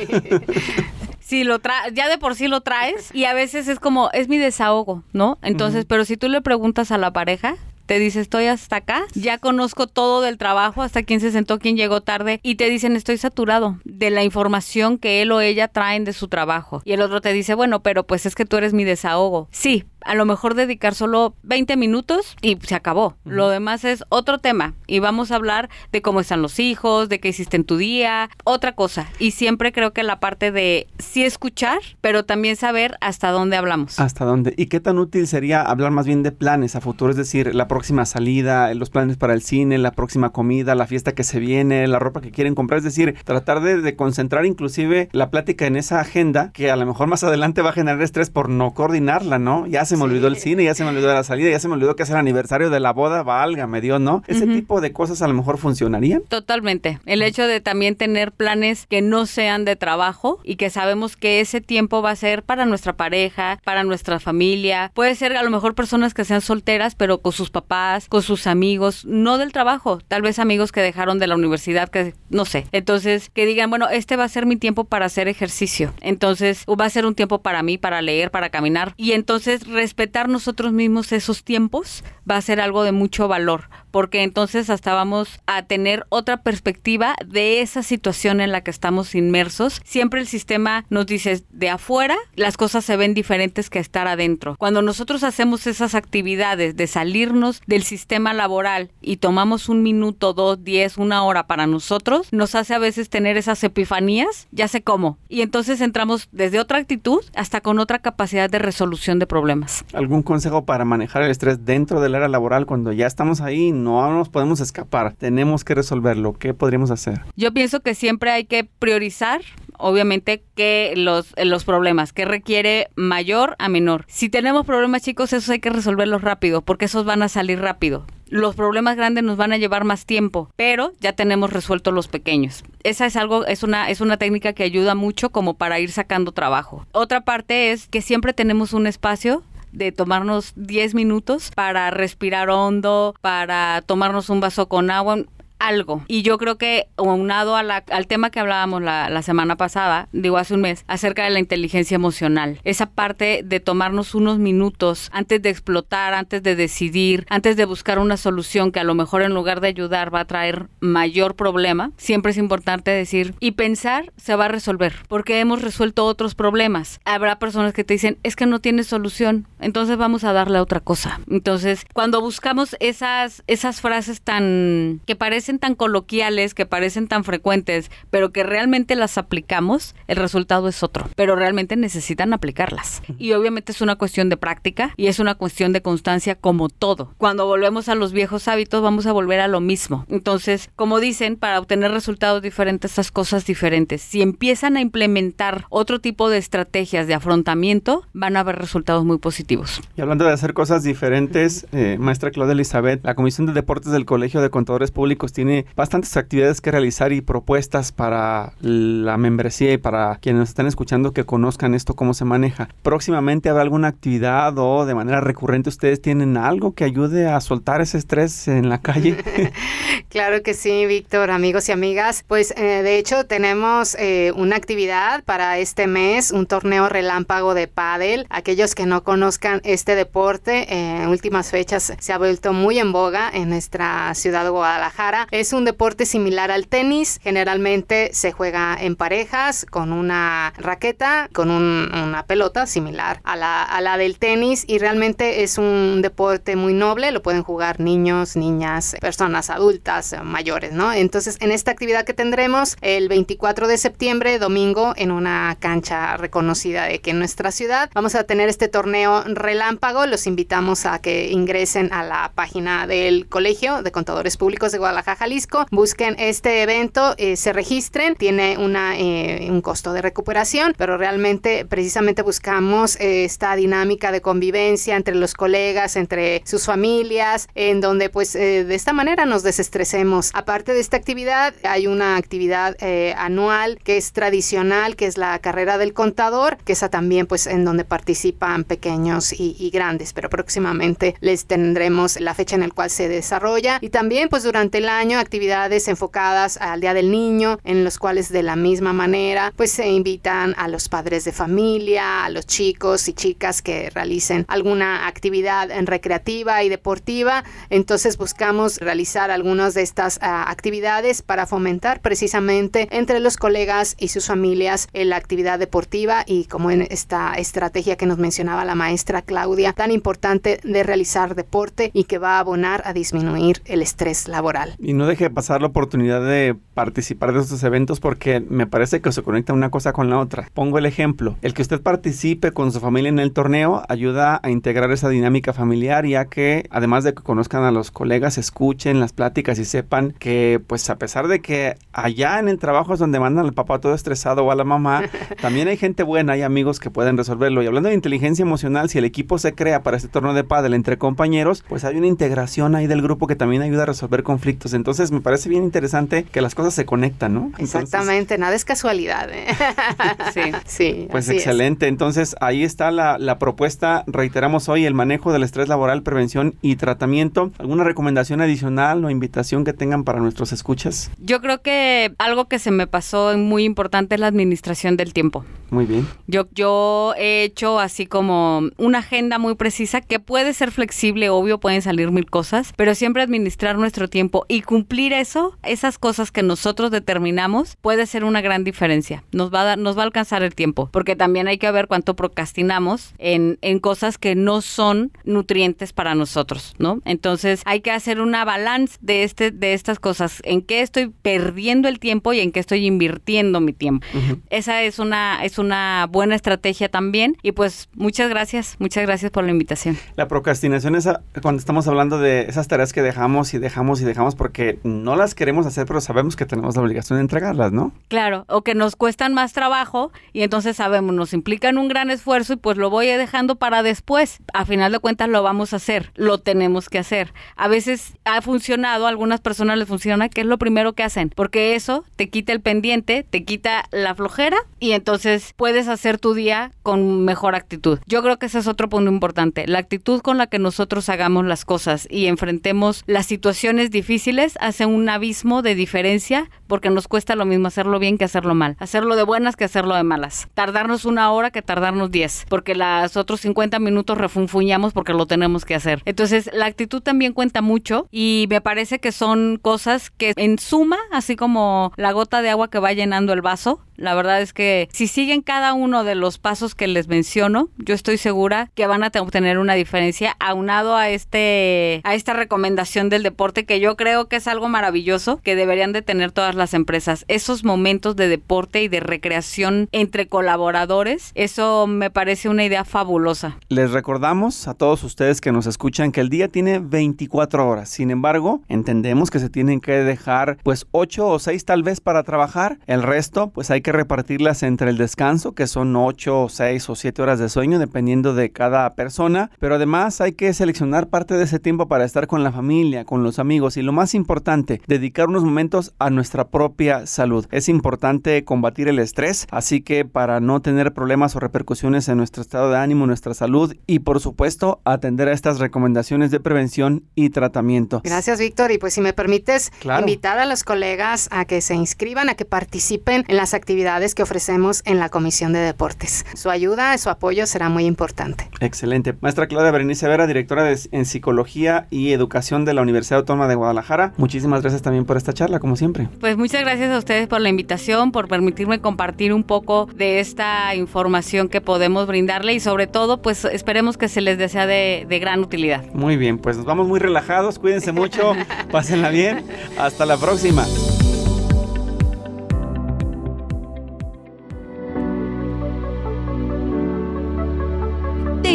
Sí, 1.20 1.44
lo 1.44 1.60
tra 1.60 1.90
ya 1.92 2.08
de 2.08 2.18
por 2.18 2.36
sí 2.36 2.48
lo 2.48 2.62
traes 2.62 3.14
y 3.14 3.26
a 3.26 3.34
veces 3.34 3.68
es 3.68 3.82
como, 3.82 4.10
es 4.14 4.30
mi 4.30 4.38
desahogo, 4.38 5.04
¿no? 5.12 5.38
Entonces, 5.42 5.84
pero 5.84 6.06
si 6.06 6.16
tú 6.16 6.30
le 6.30 6.40
preguntas 6.40 6.90
a 6.90 6.98
la 6.98 7.12
pareja, 7.12 7.58
te 7.88 8.00
dice 8.00 8.20
estoy 8.20 8.46
hasta 8.46 8.78
acá, 8.78 9.06
ya 9.14 9.38
conozco 9.40 9.88
todo 9.88 10.22
del 10.22 10.38
trabajo, 10.38 10.84
hasta 10.84 11.04
quién 11.04 11.20
se 11.20 11.32
sentó, 11.32 11.58
quién 11.58 11.76
llegó 11.76 12.02
tarde 12.02 12.40
y 12.44 12.56
te 12.56 12.70
dicen 12.70 12.96
estoy 12.96 13.18
saturado 13.18 13.80
de 13.86 14.10
la 14.10 14.24
información 14.24 14.98
que 14.98 15.22
él 15.22 15.32
o 15.32 15.42
ella 15.42 15.68
traen 15.68 16.04
de 16.04 16.14
su 16.14 16.28
trabajo. 16.28 16.82
Y 16.86 16.92
el 16.92 17.02
otro 17.02 17.22
te 17.22 17.34
dice, 17.34 17.56
bueno, 17.56 17.82
pero 17.82 18.06
pues 18.06 18.26
es 18.26 18.36
que 18.36 18.46
tú 18.46 18.58
eres 18.58 18.74
mi 18.74 18.84
desahogo. 18.84 19.48
Sí, 19.52 19.86
a 20.02 20.16
lo 20.16 20.26
mejor 20.26 20.54
dedicar 20.54 20.96
solo 20.96 21.36
20 21.44 21.78
minutos 21.78 22.36
y 22.42 22.58
se 22.62 22.76
acabó. 22.76 23.16
Lo 23.26 23.50
demás 23.50 23.84
es 23.84 24.04
otro 24.10 24.40
tema 24.40 24.74
y 24.88 25.00
vamos 25.00 25.32
a 25.32 25.36
hablar 25.36 25.70
de 25.92 26.02
cómo 26.02 26.20
están 26.20 26.42
los 26.42 26.60
hijos, 26.60 27.10
de 27.10 27.20
qué 27.20 27.30
hiciste 27.30 27.58
en 27.58 27.64
tu 27.64 27.78
día, 27.78 28.30
otra 28.44 28.74
cosa. 28.74 29.08
Y 29.20 29.32
siempre 29.32 29.72
creo 29.72 29.94
que 29.94 30.04
la 30.04 30.20
parte 30.20 30.52
de 30.52 30.88
sí 31.00 31.24
escuchar, 31.24 31.80
pero 32.02 32.26
también 32.26 32.56
saber 32.56 32.96
hasta 33.02 33.32
dónde 33.32 33.58
hablamos. 33.58 34.00
Hasta 34.00 34.26
dónde. 34.26 34.54
¿Y 34.58 34.68
qué 34.68 34.80
tan 34.80 34.98
útil 35.00 35.28
sería 35.28 35.62
hablar 35.62 35.92
más 35.92 36.06
bien 36.06 36.24
de 36.24 36.32
planes 36.32 36.76
a 36.76 36.82
futuro? 36.82 37.12
Es 37.12 37.18
decir, 37.18 37.54
la 37.56 37.68
próxima 37.68 38.06
salida, 38.06 38.74
los 38.74 38.90
planes 38.90 39.18
para 39.18 39.34
el 39.34 39.42
cine, 39.42 39.78
la 39.78 39.92
próxima 39.92 40.32
comida, 40.32 40.76
la 40.76 40.88
fiesta 40.88 41.14
que 41.14 41.24
se 41.24 41.40
viene, 41.40 41.88
la 41.88 42.00
ropa 42.00 42.22
que 42.22 42.32
quieren 42.32 42.56
comprar. 42.56 42.80
Es 42.80 42.84
decir, 42.84 43.16
tratar 43.24 43.62
de, 43.62 43.82
de 43.82 43.96
concentrar 43.96 44.46
inclusive 44.46 45.10
la 45.12 45.30
plática 45.30 45.66
en 45.66 45.76
esa 45.76 46.00
agenda 46.00 46.52
que 46.54 46.72
a 46.72 46.76
lo 46.76 46.86
mejor 46.86 47.08
más 47.08 47.24
adelante 47.24 47.62
va 47.62 47.72
a 47.72 47.74
generar 47.74 48.02
estrés 48.02 48.30
por 48.30 48.50
no 48.50 48.74
coordinarla, 48.74 49.40
¿no? 49.40 49.68
Ya 49.68 49.86
se 49.88 49.98
me 49.98 50.04
olvidó 50.04 50.28
el 50.28 50.38
cine, 50.38 50.64
ya 50.64 50.76
se 50.76 50.84
me 50.84 50.92
olvidó 50.92 51.08
la 51.08 51.24
salida, 51.24 51.50
ya 51.50 51.60
se 51.60 51.68
me 51.68 51.74
olvidó 51.74 51.96
que 51.96 52.04
es 52.04 52.10
el 52.10 52.18
aniversario 52.18 52.70
de 52.70 52.80
la 52.80 52.94
boda, 52.94 53.24
valga, 53.24 53.68
me 53.68 53.82
dio, 53.82 54.00
¿no? 54.00 54.24
Ese 54.28 54.46
tipo 54.46 54.82
de 54.82 54.94
cosas 54.94 55.22
a 55.22 55.28
lo 55.28 55.34
mejor 55.34 55.58
funcionarían. 55.58 56.22
Totalmente. 56.28 57.00
El 57.06 57.22
hecho 57.22 57.48
de 57.48 57.62
también 57.62 57.96
tener 57.96 58.32
planes 58.32 58.86
que 58.88 59.02
no 59.02 59.26
sean 59.26 59.66
de 59.66 59.76
trabajo 59.76 60.40
y 60.44 60.56
que 60.56 60.70
sabemos 60.70 61.18
que 61.18 61.40
ese 61.40 61.62
tiempo 61.62 62.02
va 62.02 62.12
a 62.12 62.16
ser 62.16 62.44
para 62.44 62.66
nuestra 62.66 62.94
pareja, 62.94 63.60
para 63.64 63.84
nuestra 63.84 64.20
familia. 64.20 64.92
Puede 64.94 65.16
ser 65.16 65.36
a 65.36 65.44
lo 65.44 65.50
mejor 65.50 65.76
personas 65.76 66.14
que 66.14 66.26
sean 66.26 66.42
solteras, 66.42 66.96
pero 66.96 67.20
con 67.20 67.32
sus 67.32 67.50
papás, 67.50 68.08
con 68.08 68.22
sus 68.22 68.48
amigos, 68.48 69.06
no 69.06 69.38
del 69.38 69.52
trabajo, 69.52 70.00
tal 70.08 70.22
vez 70.22 70.40
amigos 70.40 70.72
que 70.72 70.82
dejaron 70.82 71.20
de 71.20 71.28
la 71.28 71.36
universidad, 71.36 71.90
que 71.90 72.14
no 72.30 72.46
sé. 72.46 72.66
Entonces, 72.72 73.30
que 73.30 73.46
digan, 73.46 73.70
bueno, 73.70 73.88
este 73.90 74.16
va 74.16 74.26
a 74.26 74.30
ser 74.30 74.46
mi 74.46 74.58
tiempo 74.58 74.84
para 74.84 75.06
hacer 75.06 75.28
ejercicio. 75.28 75.94
Entonces, 76.02 76.66
va 76.68 76.86
a 76.86 76.90
ser 76.90 77.06
un 77.06 77.16
tiempo 77.16 77.42
para 77.42 77.64
mí, 77.64 77.78
para 77.78 78.02
leer, 78.02 78.32
para 78.32 78.50
caminar. 78.50 78.94
Y 78.98 79.14
entonces, 79.14 79.68
respetar 79.78 80.28
nosotros 80.28 80.74
mismos 80.74 81.12
esos 81.12 81.44
tiempos 81.44 82.04
va 82.30 82.36
a 82.36 82.42
ser 82.42 82.60
algo 82.60 82.84
de 82.84 82.92
mucho 82.92 83.28
valor, 83.28 83.70
porque 83.92 84.24
entonces 84.24 84.70
hasta 84.70 84.94
vamos 84.94 85.40
a 85.46 85.64
tener 85.64 86.06
otra 86.10 86.38
perspectiva 86.38 87.16
de 87.26 87.62
esa 87.62 87.84
situación 87.84 88.42
en 88.42 88.52
la 88.52 88.62
que 88.62 88.72
estamos 88.72 89.16
inmersos. 89.16 89.82
Siempre 89.84 90.22
el 90.22 90.28
sistema 90.28 90.86
nos 90.90 91.06
dice 91.06 91.44
de 91.52 91.70
afuera 91.70 92.18
las 92.36 92.58
cosas 92.58 92.86
se 92.86 92.98
ven 92.98 93.14
diferentes 93.14 93.70
que 93.70 93.80
estar 93.80 94.08
adentro. 94.08 94.56
Cuando 94.58 94.82
nosotros 94.82 95.24
hacemos 95.24 95.68
esas 95.68 95.96
actividades 95.96 96.76
de 96.76 96.88
salirnos 96.88 97.62
del 97.68 97.84
sistema 97.84 98.34
laboral 98.34 98.92
y 99.02 99.18
tomamos 99.18 99.70
un 99.70 99.84
minuto, 99.84 100.34
dos, 100.34 100.64
diez, 100.64 100.98
una 100.98 101.24
hora 101.24 101.48
para 101.48 101.68
nosotros, 101.68 102.28
nos 102.32 102.56
hace 102.56 102.74
a 102.74 102.80
veces 102.80 103.10
tener 103.10 103.38
esas 103.38 103.64
epifanías, 103.64 104.48
ya 104.52 104.68
sé 104.68 104.82
cómo. 104.82 105.18
Y 105.30 105.42
entonces 105.42 105.82
entramos 105.82 106.30
desde 106.32 106.60
otra 106.60 106.78
actitud 106.78 107.24
hasta 107.36 107.62
con 107.62 107.80
otra 107.80 108.00
capacidad 108.00 108.50
de 108.50 108.60
resolución 108.60 109.20
de 109.20 109.28
problemas. 109.28 109.86
¿Algún 109.94 110.24
consejo 110.24 110.66
para 110.66 110.86
manejar 110.86 111.24
el 111.24 111.32
estrés 111.32 111.66
dentro 111.66 112.02
del 112.02 112.16
área 112.16 112.28
laboral 112.28 112.66
cuando 112.66 112.92
ya 112.92 113.08
estamos 113.08 113.42
ahí? 113.42 113.72
No 113.84 114.12
nos 114.12 114.30
podemos 114.30 114.60
escapar, 114.60 115.14
tenemos 115.14 115.64
que 115.64 115.76
resolverlo. 115.76 116.34
¿Qué 116.34 116.54
podríamos 116.54 116.92
hacer? 116.92 117.22
Yo 117.36 117.54
pienso 117.54 117.82
que 117.82 117.96
siempre 117.96 118.32
hay 118.32 118.46
que 118.46 118.64
priorizar 118.64 119.42
obviamente 119.78 120.44
que 120.56 120.94
los, 120.96 121.34
los 121.38 121.64
problemas, 121.64 122.14
que 122.14 122.26
requiere 122.26 122.90
mayor 122.96 123.56
a 123.60 123.70
menor. 123.70 124.06
Si 124.08 124.30
tenemos 124.30 124.66
problemas 124.66 125.04
chicos, 125.04 125.34
esos 125.34 125.50
hay 125.50 125.60
que 125.60 125.70
resolverlos 125.70 126.22
rápido, 126.22 126.62
porque 126.62 126.86
esos 126.86 127.06
van 127.06 127.22
a 127.24 127.30
salir 127.30 127.60
rápido. 127.60 128.06
Los 128.30 128.56
problemas 128.56 128.98
grandes 128.98 129.24
nos 129.24 129.38
van 129.38 129.54
a 129.54 129.58
llevar 129.58 129.86
más 129.86 130.06
tiempo, 130.06 130.52
pero 130.58 130.92
ya 131.00 131.14
tenemos 131.14 131.54
resueltos 131.54 131.94
los 131.94 132.10
pequeños. 132.10 132.64
Esa 132.84 133.06
es 133.06 133.16
algo, 133.16 133.46
es 133.46 133.64
una, 133.64 133.90
es 133.90 134.02
una 134.02 134.18
técnica 134.18 134.52
que 134.52 134.64
ayuda 134.64 134.96
mucho 134.96 135.30
como 135.30 135.54
para 135.54 135.80
ir 135.80 135.92
sacando 135.92 136.34
trabajo. 136.34 136.86
Otra 136.92 137.22
parte 137.22 137.72
es 137.72 137.88
que 137.88 138.02
siempre 138.02 138.34
tenemos 138.34 138.74
un 138.74 138.86
espacio 138.86 139.44
de 139.78 139.92
tomarnos 139.92 140.54
10 140.56 140.96
minutos 140.96 141.52
para 141.54 141.92
respirar 141.92 142.50
hondo, 142.50 143.16
para 143.22 143.84
tomarnos 143.86 144.30
un 144.30 144.40
vaso 144.40 144.68
con 144.68 144.90
agua 144.90 145.20
algo. 145.60 146.04
Y 146.08 146.22
yo 146.22 146.38
creo 146.38 146.58
que 146.58 146.88
aunado 146.98 147.56
a 147.56 147.60
al 147.60 148.08
tema 148.08 148.30
que 148.30 148.40
hablábamos 148.40 148.82
la, 148.82 149.10
la, 149.10 149.22
semana 149.22 149.58
pasada, 149.58 150.08
digo 150.12 150.38
hace 150.38 150.54
un 150.54 150.62
mes, 150.62 150.86
acerca 150.88 151.24
de 151.24 151.32
la 151.32 151.40
inteligencia 151.40 151.96
emocional, 151.96 152.60
esa 152.64 152.88
parte 152.88 153.42
de 153.44 153.60
tomarnos 153.60 154.16
unos 154.16 154.40
minutos 154.40 155.10
antes 155.12 155.42
de 155.42 155.50
explotar, 155.50 156.14
antes 156.14 156.42
de 156.44 156.56
decidir, 156.56 157.26
antes 157.30 157.58
de 157.58 157.66
buscar 157.66 158.00
una 158.00 158.18
solución 158.18 158.72
que 158.72 158.80
a 158.80 158.84
lo 158.84 158.96
mejor 158.96 159.22
en 159.22 159.34
lugar 159.34 159.62
de 159.62 159.68
ayudar 159.68 160.14
va 160.14 160.22
a 160.22 160.26
traer 160.26 160.68
mayor 160.80 161.36
problema, 161.36 161.92
siempre 161.98 162.32
es 162.32 162.38
importante 162.38 162.92
decir 162.92 163.36
y 163.40 163.52
pensar 163.52 164.12
se 164.18 164.36
va 164.36 164.46
a 164.46 164.50
resolver, 164.50 164.96
porque 165.08 165.40
hemos 165.40 165.62
resuelto 165.62 166.06
otros 166.06 166.36
problemas. 166.36 167.00
Habrá 167.06 167.40
personas 167.40 167.74
que 167.74 167.84
te 167.84 167.96
dicen, 167.96 168.18
es 168.24 168.36
que 168.36 168.46
no 168.46 168.60
tiene 168.60 168.84
solución, 168.84 169.48
entonces 169.60 169.98
vamos 169.98 170.24
a 170.24 170.34
darle 170.34 170.60
otra 170.60 170.80
cosa. 170.80 171.20
Entonces, 171.30 171.86
cuando 171.94 172.22
buscamos 172.22 172.76
esas, 172.80 173.44
esas 173.48 173.82
frases 173.82 174.22
tan 174.22 175.02
que 175.06 175.16
parecen 175.16 175.47
parecen 175.48 175.60
tan 175.60 175.76
coloquiales, 175.76 176.54
que 176.54 176.66
parecen 176.66 177.08
tan 177.08 177.24
frecuentes, 177.24 177.90
pero 178.10 178.34
que 178.34 178.44
realmente 178.44 178.98
las 178.98 179.18
aplicamos, 179.18 179.96
el 180.08 180.18
resultado 180.18 180.68
es 180.68 180.84
otro. 180.84 181.08
Pero 181.16 181.38
realmente 181.38 181.78
necesitan 181.78 182.34
aplicarlas. 182.34 183.02
Y 183.18 183.32
obviamente 183.32 183.72
es 183.72 183.80
una 183.80 183.96
cuestión 183.96 184.28
de 184.28 184.36
práctica 184.36 184.94
y 184.98 185.08
es 185.08 185.20
una 185.20 185.36
cuestión 185.36 185.72
de 185.72 185.82
constancia 185.82 186.36
como 186.36 186.68
todo. 186.68 187.14
Cuando 187.18 187.46
volvemos 187.46 187.88
a 187.88 187.96
los 187.96 188.12
viejos 188.12 188.50
hábitos, 188.50 188.84
vamos 188.84 189.06
a 189.06 189.14
volver 189.14 189.40
a 189.40 189.48
lo 189.48 189.62
mismo. 189.62 190.06
Entonces, 190.10 190.70
como 190.76 191.00
dicen, 191.00 191.38
para 191.38 191.60
obtener 191.60 191.92
resultados 191.92 192.42
diferentes, 192.42 192.92
estas 192.92 193.10
cosas 193.10 193.46
diferentes. 193.46 194.02
Si 194.02 194.22
empiezan 194.22 194.76
a 194.76 194.82
implementar 194.82 195.64
otro 195.70 196.02
tipo 196.02 196.30
de 196.30 196.40
estrategias 196.40 197.08
de 197.08 197.14
afrontamiento, 197.14 198.06
van 198.12 198.36
a 198.36 198.42
haber 198.42 198.58
resultados 198.58 199.06
muy 199.06 199.18
positivos. 199.18 199.80
Y 199.96 200.02
hablando 200.02 200.26
de 200.26 200.34
hacer 200.34 200.54
cosas 200.54 200.84
diferentes, 200.84 201.68
eh, 201.72 201.96
maestra 201.98 202.32
Claudia 202.32 202.52
Elizabeth, 202.52 203.06
la 203.06 203.16
Comisión 203.16 203.48
de 203.48 203.54
Deportes 203.54 203.94
del 203.94 204.04
Colegio 204.04 204.42
de 204.42 204.50
Contadores 204.50 204.92
Públicos 204.92 205.32
tiene 205.38 205.68
bastantes 205.76 206.18
actividades 206.18 206.62
que 206.62 206.72
realizar 206.72 207.14
y 207.14 207.22
propuestas 207.22 207.92
para 207.92 208.54
la 208.60 209.18
membresía 209.18 209.72
y 209.72 209.78
para 209.78 210.16
quienes 210.16 210.40
nos 210.40 210.50
están 210.50 210.66
escuchando 210.66 211.14
que 211.14 211.26
conozcan 211.26 211.76
esto, 211.76 211.96
cómo 211.96 212.16
se 212.16 212.26
maneja. 212.26 212.70
Próximamente 212.82 213.48
habrá 213.48 213.62
alguna 213.62 213.90
actividad 213.90 214.58
o 214.58 214.88
de 214.88 214.96
manera 214.96 215.22
recurrente 215.22 215.70
ustedes 215.70 216.02
tienen 216.02 216.38
algo 216.38 216.74
que 216.74 216.86
ayude 216.86 217.28
a 217.28 217.40
soltar 217.40 217.82
ese 217.82 218.00
estrés 218.00 218.48
en 218.48 218.68
la 218.68 218.82
calle. 218.82 219.16
claro 220.10 220.42
que 220.42 220.56
sí, 220.56 220.88
Víctor, 220.88 221.30
amigos 221.30 221.70
y 221.70 221.72
amigas. 221.72 222.26
Pues 222.28 222.52
eh, 222.58 222.82
de 222.82 222.98
hecho 222.98 223.28
tenemos 223.28 223.94
eh, 224.00 224.34
una 224.36 224.56
actividad 224.56 225.24
para 225.24 225.60
este 225.60 225.86
mes, 225.86 226.32
un 226.32 226.48
torneo 226.48 226.90
relámpago 226.90 227.54
de 227.54 227.68
pádel. 227.68 228.26
Aquellos 228.32 228.74
que 228.74 228.88
no 228.88 229.04
conozcan 229.04 229.62
este 229.64 229.94
deporte, 229.94 230.74
eh, 230.74 231.04
en 231.04 231.10
últimas 231.10 231.52
fechas 231.52 231.94
se 232.00 232.12
ha 232.12 232.18
vuelto 232.18 232.54
muy 232.54 232.80
en 232.80 232.92
boga 232.92 233.30
en 233.32 233.50
nuestra 233.50 234.16
ciudad 234.16 234.44
de 234.44 234.50
Guadalajara. 234.50 235.27
Es 235.32 235.54
un 235.54 235.66
deporte 235.66 236.06
similar 236.06 236.52
al 236.52 236.68
tenis. 236.68 237.20
Generalmente 237.22 238.10
se 238.14 238.32
juega 238.32 238.78
en 238.80 238.96
parejas 238.96 239.66
con 239.70 239.92
una 239.92 240.54
raqueta, 240.58 241.30
con 241.34 241.50
una 241.50 242.24
pelota 242.26 242.66
similar 242.66 243.20
a 243.24 243.36
la, 243.36 243.64
a 243.64 243.82
la 243.82 243.98
del 243.98 244.20
tenis 244.20 244.64
y 244.68 244.78
realmente 244.78 245.44
es 245.44 245.58
un 245.58 246.02
deporte 246.02 246.56
muy 246.56 246.74
noble. 246.74 247.12
Lo 247.12 247.22
pueden 247.22 247.44
jugar 247.44 247.80
niños, 247.80 248.36
niñas, 248.36 248.96
personas 249.02 249.50
adultas, 249.50 250.16
mayores, 250.24 250.72
¿no? 250.72 250.94
Entonces, 250.94 251.38
en 251.42 251.52
esta 251.52 251.72
actividad 251.72 252.06
que 252.06 252.14
tendremos 252.14 252.78
el 252.82 253.10
24 253.10 253.68
de 253.68 253.78
septiembre, 253.78 254.40
domingo, 254.40 254.94
en 254.96 255.12
una 255.12 255.58
cancha 255.60 256.16
reconocida 256.18 256.86
de 256.86 257.00
que 257.00 257.12
en 257.12 257.20
nuestra 257.20 257.52
ciudad, 257.52 257.90
vamos 257.94 258.16
a 258.16 258.24
tener 258.24 258.50
este 258.50 258.68
torneo 258.68 259.24
relámpago. 259.26 260.06
Los 260.06 260.28
invitamos 260.28 260.86
a 260.86 261.00
que 261.00 261.32
ingresen 261.32 261.92
a 261.92 262.04
la 262.04 262.32
página 262.34 262.88
del 262.88 263.28
Colegio 263.28 263.82
de 263.84 263.92
Contadores 263.92 264.38
Públicos 264.38 264.72
de 264.72 264.78
Guadalajara, 264.78 265.17
Jalisco, 265.18 265.66
busquen 265.72 266.16
este 266.20 266.62
evento, 266.62 267.16
eh, 267.18 267.38
se 267.38 267.52
registren, 267.52 268.16
tiene 268.16 268.58
una, 268.60 268.98
eh, 269.00 269.48
un 269.50 269.62
costo 269.62 269.92
de 269.94 270.04
recuperación, 270.04 270.76
pero 270.78 270.96
realmente 270.96 271.66
precisamente 271.66 272.22
buscamos 272.22 272.96
eh, 273.00 273.26
esta 273.26 273.56
dinámica 273.56 274.12
de 274.12 274.22
convivencia 274.22 274.96
entre 274.96 275.16
los 275.16 275.34
colegas, 275.34 275.96
entre 275.96 276.44
sus 276.46 276.66
familias, 276.66 277.48
en 277.56 277.82
donde 277.82 278.10
pues 278.10 278.34
de 278.34 278.76
esta 278.76 278.94
manera 278.94 279.26
nos 279.26 279.42
desestresemos. 279.42 280.30
Aparte 280.34 280.74
de 280.74 280.82
esta 280.82 280.98
actividad, 280.98 281.54
hay 281.64 281.88
una 281.88 282.18
actividad 282.18 282.78
anual 283.18 283.80
que 283.84 283.98
es 283.98 284.12
tradicional, 284.12 284.96
que 284.96 285.08
es 285.08 285.18
la 285.18 285.40
carrera 285.40 285.78
del 285.78 285.94
contador, 285.94 286.58
que 286.58 286.74
esa 286.74 286.90
también 286.90 287.26
pues 287.26 287.48
en 287.48 287.66
donde 287.66 287.86
participan 287.86 288.64
pequeños 288.64 289.34
y, 289.34 289.56
y 289.58 289.70
grandes, 289.72 290.14
pero 290.14 290.30
próximamente 290.30 291.16
les 291.22 291.46
tendremos 291.46 292.20
la 292.20 292.36
fecha 292.36 292.56
en 292.56 292.62
la 292.62 292.70
cual 292.70 292.90
se 292.90 293.10
desarrolla 293.10 293.80
y 293.82 293.90
también 293.90 294.30
pues 294.30 294.44
durante 294.44 294.78
el 294.78 294.90
año 294.90 295.07
actividades 295.16 295.88
enfocadas 295.88 296.58
al 296.58 296.82
Día 296.82 296.94
del 296.94 297.12
Niño, 297.12 297.60
en 297.64 297.84
los 297.84 297.98
cuales 297.98 298.30
de 298.30 298.44
la 298.44 298.56
misma 298.56 298.94
manera 298.94 299.54
pues 299.56 299.72
se 299.72 299.90
invitan 299.90 300.54
a 300.58 300.68
los 300.68 300.90
padres 300.90 301.26
de 301.26 301.32
familia, 301.32 302.26
a 302.26 302.30
los 302.30 302.46
chicos 302.46 303.08
y 303.08 303.14
chicas 303.14 303.62
que 303.62 303.90
realicen 303.90 304.46
alguna 304.48 305.08
actividad 305.08 305.70
recreativa 305.86 306.64
y 306.64 306.70
deportiva. 306.70 307.44
Entonces 307.70 308.18
buscamos 308.18 308.78
realizar 308.78 309.32
algunas 309.32 309.74
de 309.74 309.82
estas 309.82 310.18
uh, 310.18 310.20
actividades 310.26 311.22
para 311.22 311.46
fomentar 311.46 312.02
precisamente 312.02 312.88
entre 312.92 313.20
los 313.20 313.38
colegas 313.38 313.96
y 313.98 314.10
sus 314.10 314.28
familias 314.28 314.88
la 314.94 315.16
actividad 315.16 315.60
deportiva 315.60 316.24
y 316.26 316.46
como 316.46 316.72
en 316.72 316.82
esta 316.90 317.34
estrategia 317.36 317.96
que 317.96 318.06
nos 318.06 318.18
mencionaba 318.18 318.66
la 318.66 318.76
maestra 318.76 319.22
Claudia, 319.22 319.74
tan 319.74 319.92
importante 319.92 320.60
de 320.64 320.84
realizar 320.84 321.36
deporte 321.36 321.92
y 321.94 322.06
que 322.06 322.18
va 322.18 322.38
a 322.38 322.40
abonar 322.40 322.82
a 322.86 322.94
disminuir 322.94 323.62
el 323.66 323.82
estrés 323.82 324.28
laboral. 324.28 324.76
No 324.98 325.08
deje 325.08 325.26
de 325.26 325.30
pasar 325.30 325.62
la 325.62 325.68
oportunidad 325.68 326.22
de 326.22 326.56
participar 326.74 327.34
de 327.34 327.40
estos 327.40 327.64
eventos 327.64 328.00
porque 328.00 328.40
me 328.40 328.68
parece 328.68 329.02
que 329.02 329.12
se 329.12 329.24
conecta 329.24 329.54
una 329.54 329.70
cosa 329.70 329.94
con 329.94 330.10
la 330.10 330.20
otra. 330.20 330.50
Pongo 330.54 330.78
el 330.78 330.86
ejemplo, 330.86 331.38
el 331.42 331.54
que 331.54 331.62
usted 331.62 331.82
participe 331.82 332.52
con 332.52 332.72
su 332.72 332.80
familia 332.80 333.10
en 333.10 333.20
el 333.20 333.32
torneo 333.32 333.84
ayuda 333.90 334.40
a 334.44 334.50
integrar 334.50 334.92
esa 334.92 335.10
dinámica 335.10 335.54
familiar 335.54 336.06
ya 336.06 336.26
que 336.26 336.68
además 336.70 337.04
de 337.04 337.14
que 337.14 337.24
conozcan 337.24 337.64
a 337.64 337.72
los 337.72 337.92
colegas, 337.92 338.38
escuchen 338.38 339.00
las 339.00 339.14
pláticas 339.14 339.60
y 339.60 339.66
sepan 339.66 340.14
que 340.20 340.62
pues 340.66 340.90
a 340.90 340.98
pesar 340.98 341.28
de 341.28 341.40
que 341.40 341.76
allá 341.94 342.40
en 342.40 342.50
el 342.50 342.60
trabajo 342.60 342.94
es 342.94 343.00
donde 343.00 343.20
mandan 343.20 343.46
al 343.46 343.54
papá 343.54 343.80
todo 343.80 343.94
estresado 343.94 344.44
o 344.44 344.52
a 344.52 344.56
la 344.56 344.64
mamá, 344.64 345.04
también 345.42 345.68
hay 345.68 345.78
gente 345.78 346.04
buena, 346.04 346.34
hay 346.34 346.42
amigos 346.42 346.80
que 346.80 346.90
pueden 346.90 347.18
resolverlo. 347.18 347.64
Y 347.64 347.68
hablando 347.68 347.90
de 347.90 347.96
inteligencia 347.96 348.44
emocional, 348.44 348.90
si 348.90 348.98
el 348.98 349.06
equipo 349.06 349.38
se 349.38 349.54
crea 349.54 349.84
para 349.84 349.98
este 349.98 350.10
torneo 350.10 350.34
de 350.34 350.44
pádel 350.44 350.74
entre 350.74 350.98
compañeros, 350.98 351.64
pues 351.68 351.84
hay 351.84 351.96
una 351.98 352.08
integración 352.08 352.76
ahí 352.76 352.88
del 352.88 353.02
grupo 353.02 353.28
que 353.28 353.36
también 353.36 353.62
ayuda 353.62 353.84
a 353.84 353.88
resolver 353.88 354.24
conflictos. 354.24 354.74
Entonces 354.78 355.12
me 355.12 355.22
parece 355.22 355.50
bien 355.50 355.64
interesante 355.64 356.24
que 356.24 356.42
las 356.42 356.56
cosas 356.56 356.74
se 356.74 356.86
conectan, 356.86 357.34
¿no? 357.34 357.52
Exactamente, 357.58 358.38
nada 358.38 358.56
es 358.56 358.64
casualidad. 358.64 359.30
¿eh? 359.32 359.48
sí. 360.34 360.42
sí. 360.66 361.08
Pues 361.12 361.30
excelente. 361.30 361.88
Entonces 361.88 362.36
ahí 362.40 362.64
está 362.64 362.92
la, 362.92 363.18
la 363.18 363.40
propuesta, 363.40 364.04
reiteramos 364.08 364.70
hoy, 364.70 364.86
el 364.86 364.94
manejo 364.94 365.34
del 365.34 365.44
estrés 365.44 365.68
laboral, 365.68 366.04
prevención 366.04 366.56
y 366.62 366.78
tratamiento. 366.78 367.52
¿Alguna 367.58 367.84
recomendación 367.84 368.42
adicional 368.42 369.04
o 369.04 369.10
invitación 369.10 369.66
que 369.66 369.74
tengan 369.74 370.04
para 370.04 370.20
nuestros 370.20 370.54
escuchas? 370.54 371.12
Yo 371.20 371.42
creo 371.42 371.62
que 371.62 372.14
algo 372.18 372.48
que 372.48 372.60
se 372.60 372.72
me 372.72 372.88
pasó 372.88 373.38
muy 373.38 373.64
importante 373.64 374.16
es 374.16 374.22
la 374.22 374.28
administración 374.28 374.98
del 374.98 375.14
tiempo. 375.14 375.46
Muy 375.70 375.86
bien. 375.86 376.08
Yo, 376.28 376.48
yo 376.54 377.14
he 377.18 377.44
hecho 377.44 377.80
así 377.80 378.06
como 378.06 378.70
una 378.78 379.00
agenda 379.00 379.38
muy 379.38 379.56
precisa 379.56 380.02
que 380.02 380.20
puede 380.20 380.54
ser 380.54 380.72
flexible, 380.72 381.30
obvio, 381.30 381.60
pueden 381.60 381.82
salir 381.82 382.12
mil 382.12 382.30
cosas, 382.30 382.74
pero 382.78 382.96
siempre 382.96 383.24
administrar 383.24 383.78
nuestro 383.78 384.08
tiempo 384.08 384.46
y 384.48 384.62
cumplir 384.68 385.14
eso, 385.14 385.58
esas 385.64 385.98
cosas 385.98 386.32
que 386.32 386.44
nosotros 386.44 386.92
determinamos, 386.92 387.78
puede 387.82 388.06
ser 388.06 388.24
una 388.24 388.42
gran 388.42 388.64
diferencia. 388.64 389.24
Nos 389.32 389.52
va 389.52 389.62
a, 389.62 389.64
dar, 389.64 389.78
nos 389.80 389.98
va 389.98 390.02
a 390.02 390.06
alcanzar 390.06 390.44
el 390.44 390.54
tiempo, 390.54 390.90
porque 390.92 391.16
también 391.16 391.48
hay 391.48 391.58
que 391.58 391.72
ver 391.72 391.88
cuánto 391.88 392.16
procrastinamos 392.16 393.16
en, 393.18 393.58
en 393.62 393.80
cosas 393.80 394.18
que 394.18 394.36
no 394.36 394.62
son 394.62 395.12
nutrientes 395.24 395.94
para 395.94 396.14
nosotros, 396.14 396.76
¿no? 396.78 397.02
Entonces 397.06 397.62
hay 397.66 397.80
que 397.80 397.92
hacer 397.92 398.20
una 398.20 398.44
balance 398.46 398.98
de, 399.02 399.24
este, 399.24 399.52
de 399.52 399.74
estas 399.74 400.00
cosas, 400.00 400.42
en 400.44 400.62
qué 400.62 400.82
estoy 400.82 401.08
perdiendo 401.22 401.88
el 401.88 402.00
tiempo 402.00 402.34
y 402.34 402.42
en 402.42 402.52
qué 402.52 402.60
estoy 402.60 402.86
invirtiendo 402.86 403.62
mi 403.62 403.72
tiempo. 403.72 404.06
Uh 404.14 404.18
-huh. 404.18 404.42
Esa 404.50 404.84
es 404.84 405.00
una, 405.00 405.46
es 405.46 405.58
una 405.58 406.08
buena 406.10 406.36
estrategia 406.36 406.90
también. 406.90 407.38
Y 407.42 407.54
pues 407.54 407.88
muchas 407.96 408.30
gracias, 408.30 408.76
muchas 408.80 409.06
gracias 409.06 409.32
por 409.32 409.46
la 409.46 409.52
invitación. 409.52 409.98
La 410.18 410.28
procrastinación 410.28 410.96
es 410.96 411.08
cuando 411.42 411.60
estamos 411.60 411.88
hablando 411.88 412.20
de 412.20 412.42
esas 412.50 412.68
tareas 412.68 412.92
que 412.92 413.02
dejamos 413.02 413.54
y 413.54 413.60
dejamos 413.60 414.02
y 414.02 414.04
dejamos 414.04 414.36
porque 414.36 414.57
no 414.84 415.16
las 415.16 415.36
queremos 415.36 415.66
hacer, 415.66 415.86
pero 415.86 416.02
sabemos 416.02 416.36
que 416.36 416.46
tenemos 416.46 416.76
la 416.76 416.82
obligación 416.82 417.18
de 417.18 417.22
entregarlas, 417.22 417.72
¿no? 417.72 417.94
Claro, 418.08 418.46
o 418.48 418.62
que 418.62 418.76
nos 418.76 418.96
cuestan 418.96 419.34
más 419.34 419.54
trabajo 419.54 420.12
y 420.34 420.42
entonces 420.42 420.78
sabemos, 420.78 421.16
nos 421.16 421.34
implican 421.34 421.78
un 421.78 421.88
gran 421.88 422.10
esfuerzo 422.10 422.54
y 422.54 422.56
pues 422.58 422.78
lo 422.78 422.90
voy 422.90 423.08
dejando 423.08 423.56
para 423.56 423.84
después. 423.84 424.40
A 424.54 424.66
final 424.66 424.92
de 424.92 425.00
cuentas 425.00 425.30
lo 425.30 425.44
vamos 425.44 425.74
a 425.74 425.78
hacer, 425.78 426.12
lo 426.16 426.38
tenemos 426.40 426.90
que 426.90 427.00
hacer. 427.00 427.34
A 427.56 427.68
veces 427.68 428.14
ha 428.26 428.42
funcionado, 428.42 429.06
a 429.06 429.10
algunas 429.10 429.42
personas 429.42 429.78
les 429.78 429.88
funciona, 429.88 430.30
que 430.30 430.42
es 430.42 430.48
lo 430.48 430.58
primero 430.58 430.94
que 430.94 431.04
hacen, 431.04 431.30
porque 431.30 431.76
eso 431.76 432.04
te 432.16 432.30
quita 432.30 432.54
el 432.54 432.62
pendiente, 432.62 433.26
te 433.30 433.44
quita 433.44 433.86
la 433.92 434.16
flojera 434.16 434.58
y 434.80 434.92
entonces 434.92 435.54
puedes 435.56 435.88
hacer 435.88 436.18
tu 436.18 436.34
día 436.34 436.72
con 436.84 437.26
mejor 437.26 437.56
actitud. 437.56 438.00
Yo 438.08 438.22
creo 438.24 438.38
que 438.38 438.48
ese 438.48 438.60
es 438.60 438.68
otro 438.68 438.90
punto 438.90 439.12
importante. 439.12 439.68
La 439.68 439.80
actitud 439.80 440.22
con 440.22 440.38
la 440.38 440.48
que 440.48 440.60
nosotros 440.60 441.10
hagamos 441.10 441.46
las 441.46 441.66
cosas 441.66 442.08
y 442.10 442.28
enfrentemos 442.28 443.04
las 443.08 443.26
situaciones 443.26 443.92
difíciles 443.92 444.47
hace 444.60 444.86
un 444.86 445.10
abismo 445.10 445.62
de 445.62 445.76
diferencia 445.76 446.50
porque 446.68 446.90
nos 446.90 447.08
cuesta 447.08 447.36
lo 447.36 447.46
mismo 447.46 447.68
hacerlo 447.68 448.00
bien 448.00 448.18
que 448.18 448.26
hacerlo 448.26 448.56
mal. 448.56 448.76
Hacerlo 448.80 449.16
de 449.16 449.24
buenas 449.24 449.56
que 449.56 449.66
hacerlo 449.66 449.96
de 449.96 450.04
malas. 450.04 450.48
Tardarnos 450.54 451.06
una 451.06 451.32
hora 451.32 451.52
que 451.52 451.62
tardarnos 451.62 452.12
diez. 452.12 452.46
Porque 452.50 452.76
los 452.76 453.18
otros 453.18 453.42
50 453.42 453.80
minutos 453.80 454.18
refunfuñamos 454.18 454.94
porque 454.94 455.14
lo 455.14 455.26
tenemos 455.26 455.66
que 455.66 455.76
hacer. 455.76 456.02
Entonces, 456.06 456.50
la 456.54 456.66
actitud 456.66 457.02
también 457.02 457.34
cuenta 457.34 457.62
mucho 457.62 458.08
y 458.12 458.48
me 458.50 458.62
parece 458.62 459.00
que 459.00 459.12
son 459.12 459.58
cosas 459.62 460.10
que 460.10 460.34
en 460.36 460.60
suma, 460.60 460.98
así 461.12 461.36
como 461.36 461.94
la 461.98 462.12
gota 462.12 462.42
de 462.42 462.50
agua 462.50 462.70
que 462.70 462.80
va 462.80 462.94
llenando 462.94 463.34
el 463.34 463.42
vaso, 463.42 463.82
La 463.98 464.14
verdad 464.14 464.42
es 464.42 464.54
que 464.54 464.88
si 464.92 465.08
siguen 465.08 465.42
cada 465.42 465.74
uno 465.74 466.04
de 466.04 466.14
los 466.14 466.38
pasos 466.38 466.76
que 466.76 466.88
les 466.88 467.08
menciono, 467.08 467.70
yo 467.78 467.96
estoy 467.96 468.18
segura 468.18 468.70
que 468.76 468.86
van 468.86 469.04
a 469.04 469.12
obtener 469.20 469.58
una 469.58 469.74
diferencia 469.74 470.36
aunado 470.40 470.96
a 470.96 471.10
este 471.10 472.02
a 472.04 472.14
esta 472.14 472.34
recomendación 472.34 473.10
del 473.10 473.24
deporte 473.24 473.66
que 473.66 473.80
yo 473.80 473.96
creo 473.98 474.28
que 474.28 474.36
es 474.36 474.48
algo 474.48 474.70
maravilloso 474.70 475.40
que 475.44 475.56
deberían 475.56 475.94
de 475.94 476.04
tener 476.04 476.32
todas 476.32 476.54
las 476.54 476.76
empresas. 476.76 477.26
Esos 477.28 477.64
momentos 477.64 478.16
de 478.16 478.28
deporte 478.28 478.84
y 478.84 478.88
de 478.88 479.00
recreación 479.00 479.90
entre 479.92 480.28
colaboradores, 480.28 481.32
eso 481.34 481.88
me 481.88 482.12
parece 482.12 482.50
una 482.50 482.66
idea 482.66 482.86
fabulosa. 482.86 483.58
Les 483.70 483.92
recordamos 483.92 484.68
a 484.68 484.76
todos 484.76 485.04
ustedes 485.04 485.42
que 485.42 485.52
nos 485.52 485.66
escuchan 485.66 486.12
que 486.12 486.22
el 486.22 486.30
día 486.30 486.50
tiene 486.50 486.78
24 486.78 487.68
horas. 487.68 487.90
Sin 487.90 488.12
embargo, 488.12 488.62
entendemos 488.68 489.32
que 489.32 489.40
se 489.40 489.50
tienen 489.50 489.82
que 489.82 489.94
dejar 489.94 490.58
pues 490.62 490.86
8 490.92 491.28
o 491.28 491.40
6 491.40 491.66
tal 491.66 491.82
vez 491.82 492.00
para 492.00 492.22
trabajar. 492.22 492.78
El 492.86 493.02
resto 493.02 493.50
pues 493.50 493.72
hay 493.72 493.82
repartirlas 493.92 494.64
entre 494.64 494.90
el 494.90 494.98
descanso, 494.98 495.54
que 495.54 495.68
son 495.68 495.96
8, 495.96 496.48
6 496.50 496.90
o 496.90 496.96
7 496.96 497.22
horas 497.22 497.40
de 497.40 497.50
sueño, 497.50 497.80
dependiendo 497.80 498.34
de 498.34 498.52
cada 498.52 498.96
persona. 498.96 499.52
Pero 499.60 499.76
además 499.76 500.22
hay 500.22 500.34
que 500.34 500.54
seleccionar 500.54 501.08
parte 501.08 501.36
de 501.36 501.44
ese 501.44 501.60
tiempo 501.60 501.88
para 501.88 502.06
estar 502.06 502.28
con 502.28 502.44
la 502.44 502.52
familia, 502.52 503.06
con 503.06 503.24
los 503.24 503.40
amigos 503.40 503.78
y 503.78 503.82
lo 503.82 503.92
más 503.92 504.14
importante, 504.14 504.82
dedicar 504.88 505.28
unos 505.28 505.44
momentos 505.44 505.94
a 506.00 506.10
nuestra 506.10 506.50
propia 506.50 507.06
salud. 507.06 507.48
Es 507.52 507.70
importante 507.70 508.44
combatir 508.44 508.88
el 508.88 509.00
estrés, 509.00 509.48
así 509.52 509.82
que 509.82 510.06
para 510.06 510.40
no 510.40 510.62
tener 510.62 510.94
problemas 510.94 511.36
o 511.36 511.40
repercusiones 511.40 512.10
en 512.10 512.18
nuestro 512.18 512.42
estado 512.42 512.72
de 512.72 512.78
ánimo, 512.78 513.08
nuestra 513.08 513.34
salud 513.34 513.76
y 513.86 514.00
por 514.00 514.20
supuesto 514.20 514.82
atender 514.86 515.28
a 515.28 515.34
estas 515.34 515.60
recomendaciones 515.60 516.32
de 516.32 516.40
prevención 516.40 517.04
y 517.16 517.30
tratamiento. 517.30 518.02
Gracias 518.04 518.40
Víctor 518.40 518.72
y 518.72 518.78
pues 518.78 518.94
si 518.94 519.02
me 519.02 519.14
permites 519.14 519.72
invitar 520.00 520.40
a 520.40 520.46
los 520.46 520.64
colegas 520.64 521.28
a 521.32 521.46
que 521.46 521.62
se 521.62 521.76
inscriban, 521.76 522.30
a 522.30 522.36
que 522.36 522.46
participen 522.46 523.24
en 523.28 523.38
las 523.38 523.54
actividades 523.54 523.77
que 524.16 524.24
ofrecemos 524.24 524.82
en 524.86 525.00
la 525.00 525.10
Comisión 525.10 525.54
de 525.54 525.60
Deportes. 525.60 526.26
Su 526.34 526.50
ayuda, 526.50 526.98
su 526.98 527.10
apoyo 527.10 527.46
será 527.46 527.70
muy 527.70 527.86
importante. 527.86 528.50
Excelente. 528.60 529.16
Maestra 529.22 529.48
Claudia 529.48 529.72
Berenice 529.72 530.08
Vera, 530.08 530.26
directora 530.26 530.64
de, 530.64 530.80
en 530.92 531.06
Psicología 531.06 531.86
y 531.92 532.12
Educación 532.12 532.66
de 532.66 532.74
la 532.74 532.82
Universidad 532.82 533.20
Autónoma 533.20 533.48
de 533.48 533.56
Guadalajara. 533.56 534.14
Muchísimas 534.18 534.62
gracias 534.62 534.82
también 534.82 535.06
por 535.06 535.16
esta 535.16 535.32
charla, 535.32 535.60
como 535.60 535.76
siempre. 535.76 536.10
Pues 536.20 536.38
muchas 536.38 536.62
gracias 536.62 536.92
a 536.92 536.98
ustedes 536.98 537.28
por 537.28 537.40
la 537.40 537.50
invitación, 537.50 538.12
por 538.12 538.28
permitirme 538.28 538.80
compartir 538.80 539.32
un 539.32 539.44
poco 539.44 539.88
de 539.96 540.20
esta 540.20 540.74
información 540.74 541.48
que 541.48 541.62
podemos 541.62 542.08
brindarle 542.08 542.54
y 542.54 542.60
sobre 542.60 542.88
todo, 542.88 543.22
pues 543.22 543.46
esperemos 543.46 543.98
que 543.98 544.08
se 544.08 544.22
les 544.22 544.38
desea 544.38 544.66
de, 544.66 545.06
de 545.08 545.20
gran 545.20 545.42
utilidad. 545.42 545.86
Muy 545.94 546.18
bien, 546.18 546.40
pues 546.40 546.58
nos 546.58 546.66
vamos 546.66 546.88
muy 546.88 547.00
relajados, 547.00 547.60
cuídense 547.60 547.92
mucho, 547.92 548.34
pásenla 548.72 549.10
bien. 549.10 549.46
Hasta 549.78 550.06
la 550.06 550.18
próxima. 550.18 550.66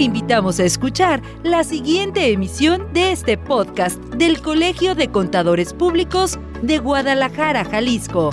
Invitamos 0.03 0.59
a 0.59 0.65
escuchar 0.65 1.23
la 1.43 1.65
siguiente 1.65 2.33
emisión 2.33 2.93
de 2.93 3.13
este 3.13 3.39
podcast 3.39 3.99
del 4.15 4.43
Colegio 4.43 4.95
de 4.95 5.09
Contadores 5.09 5.73
Públicos 5.73 6.39
de 6.61 6.79
Guadalajara, 6.79 7.65
Jalisco. 7.65 8.31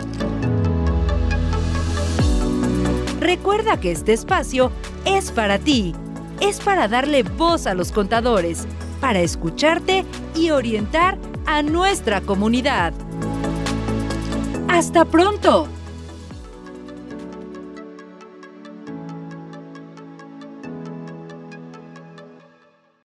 Recuerda 3.20 3.80
que 3.80 3.92
este 3.92 4.14
espacio 4.14 4.72
es 5.06 5.32
para 5.32 5.60
ti, 5.60 5.94
es 6.42 6.60
para 6.60 6.88
darle 6.88 7.24
voz 7.24 7.68
a 7.68 7.76
los 7.76 7.92
contadores, 7.92 8.68
para 9.00 9.20
escucharte 9.20 10.06
y 10.36 10.50
orientar 10.50 11.18
a 11.46 11.62
nuestra 11.62 12.22
comunidad. 12.22 12.94
¡Hasta 14.68 15.06
pronto! 15.06 15.68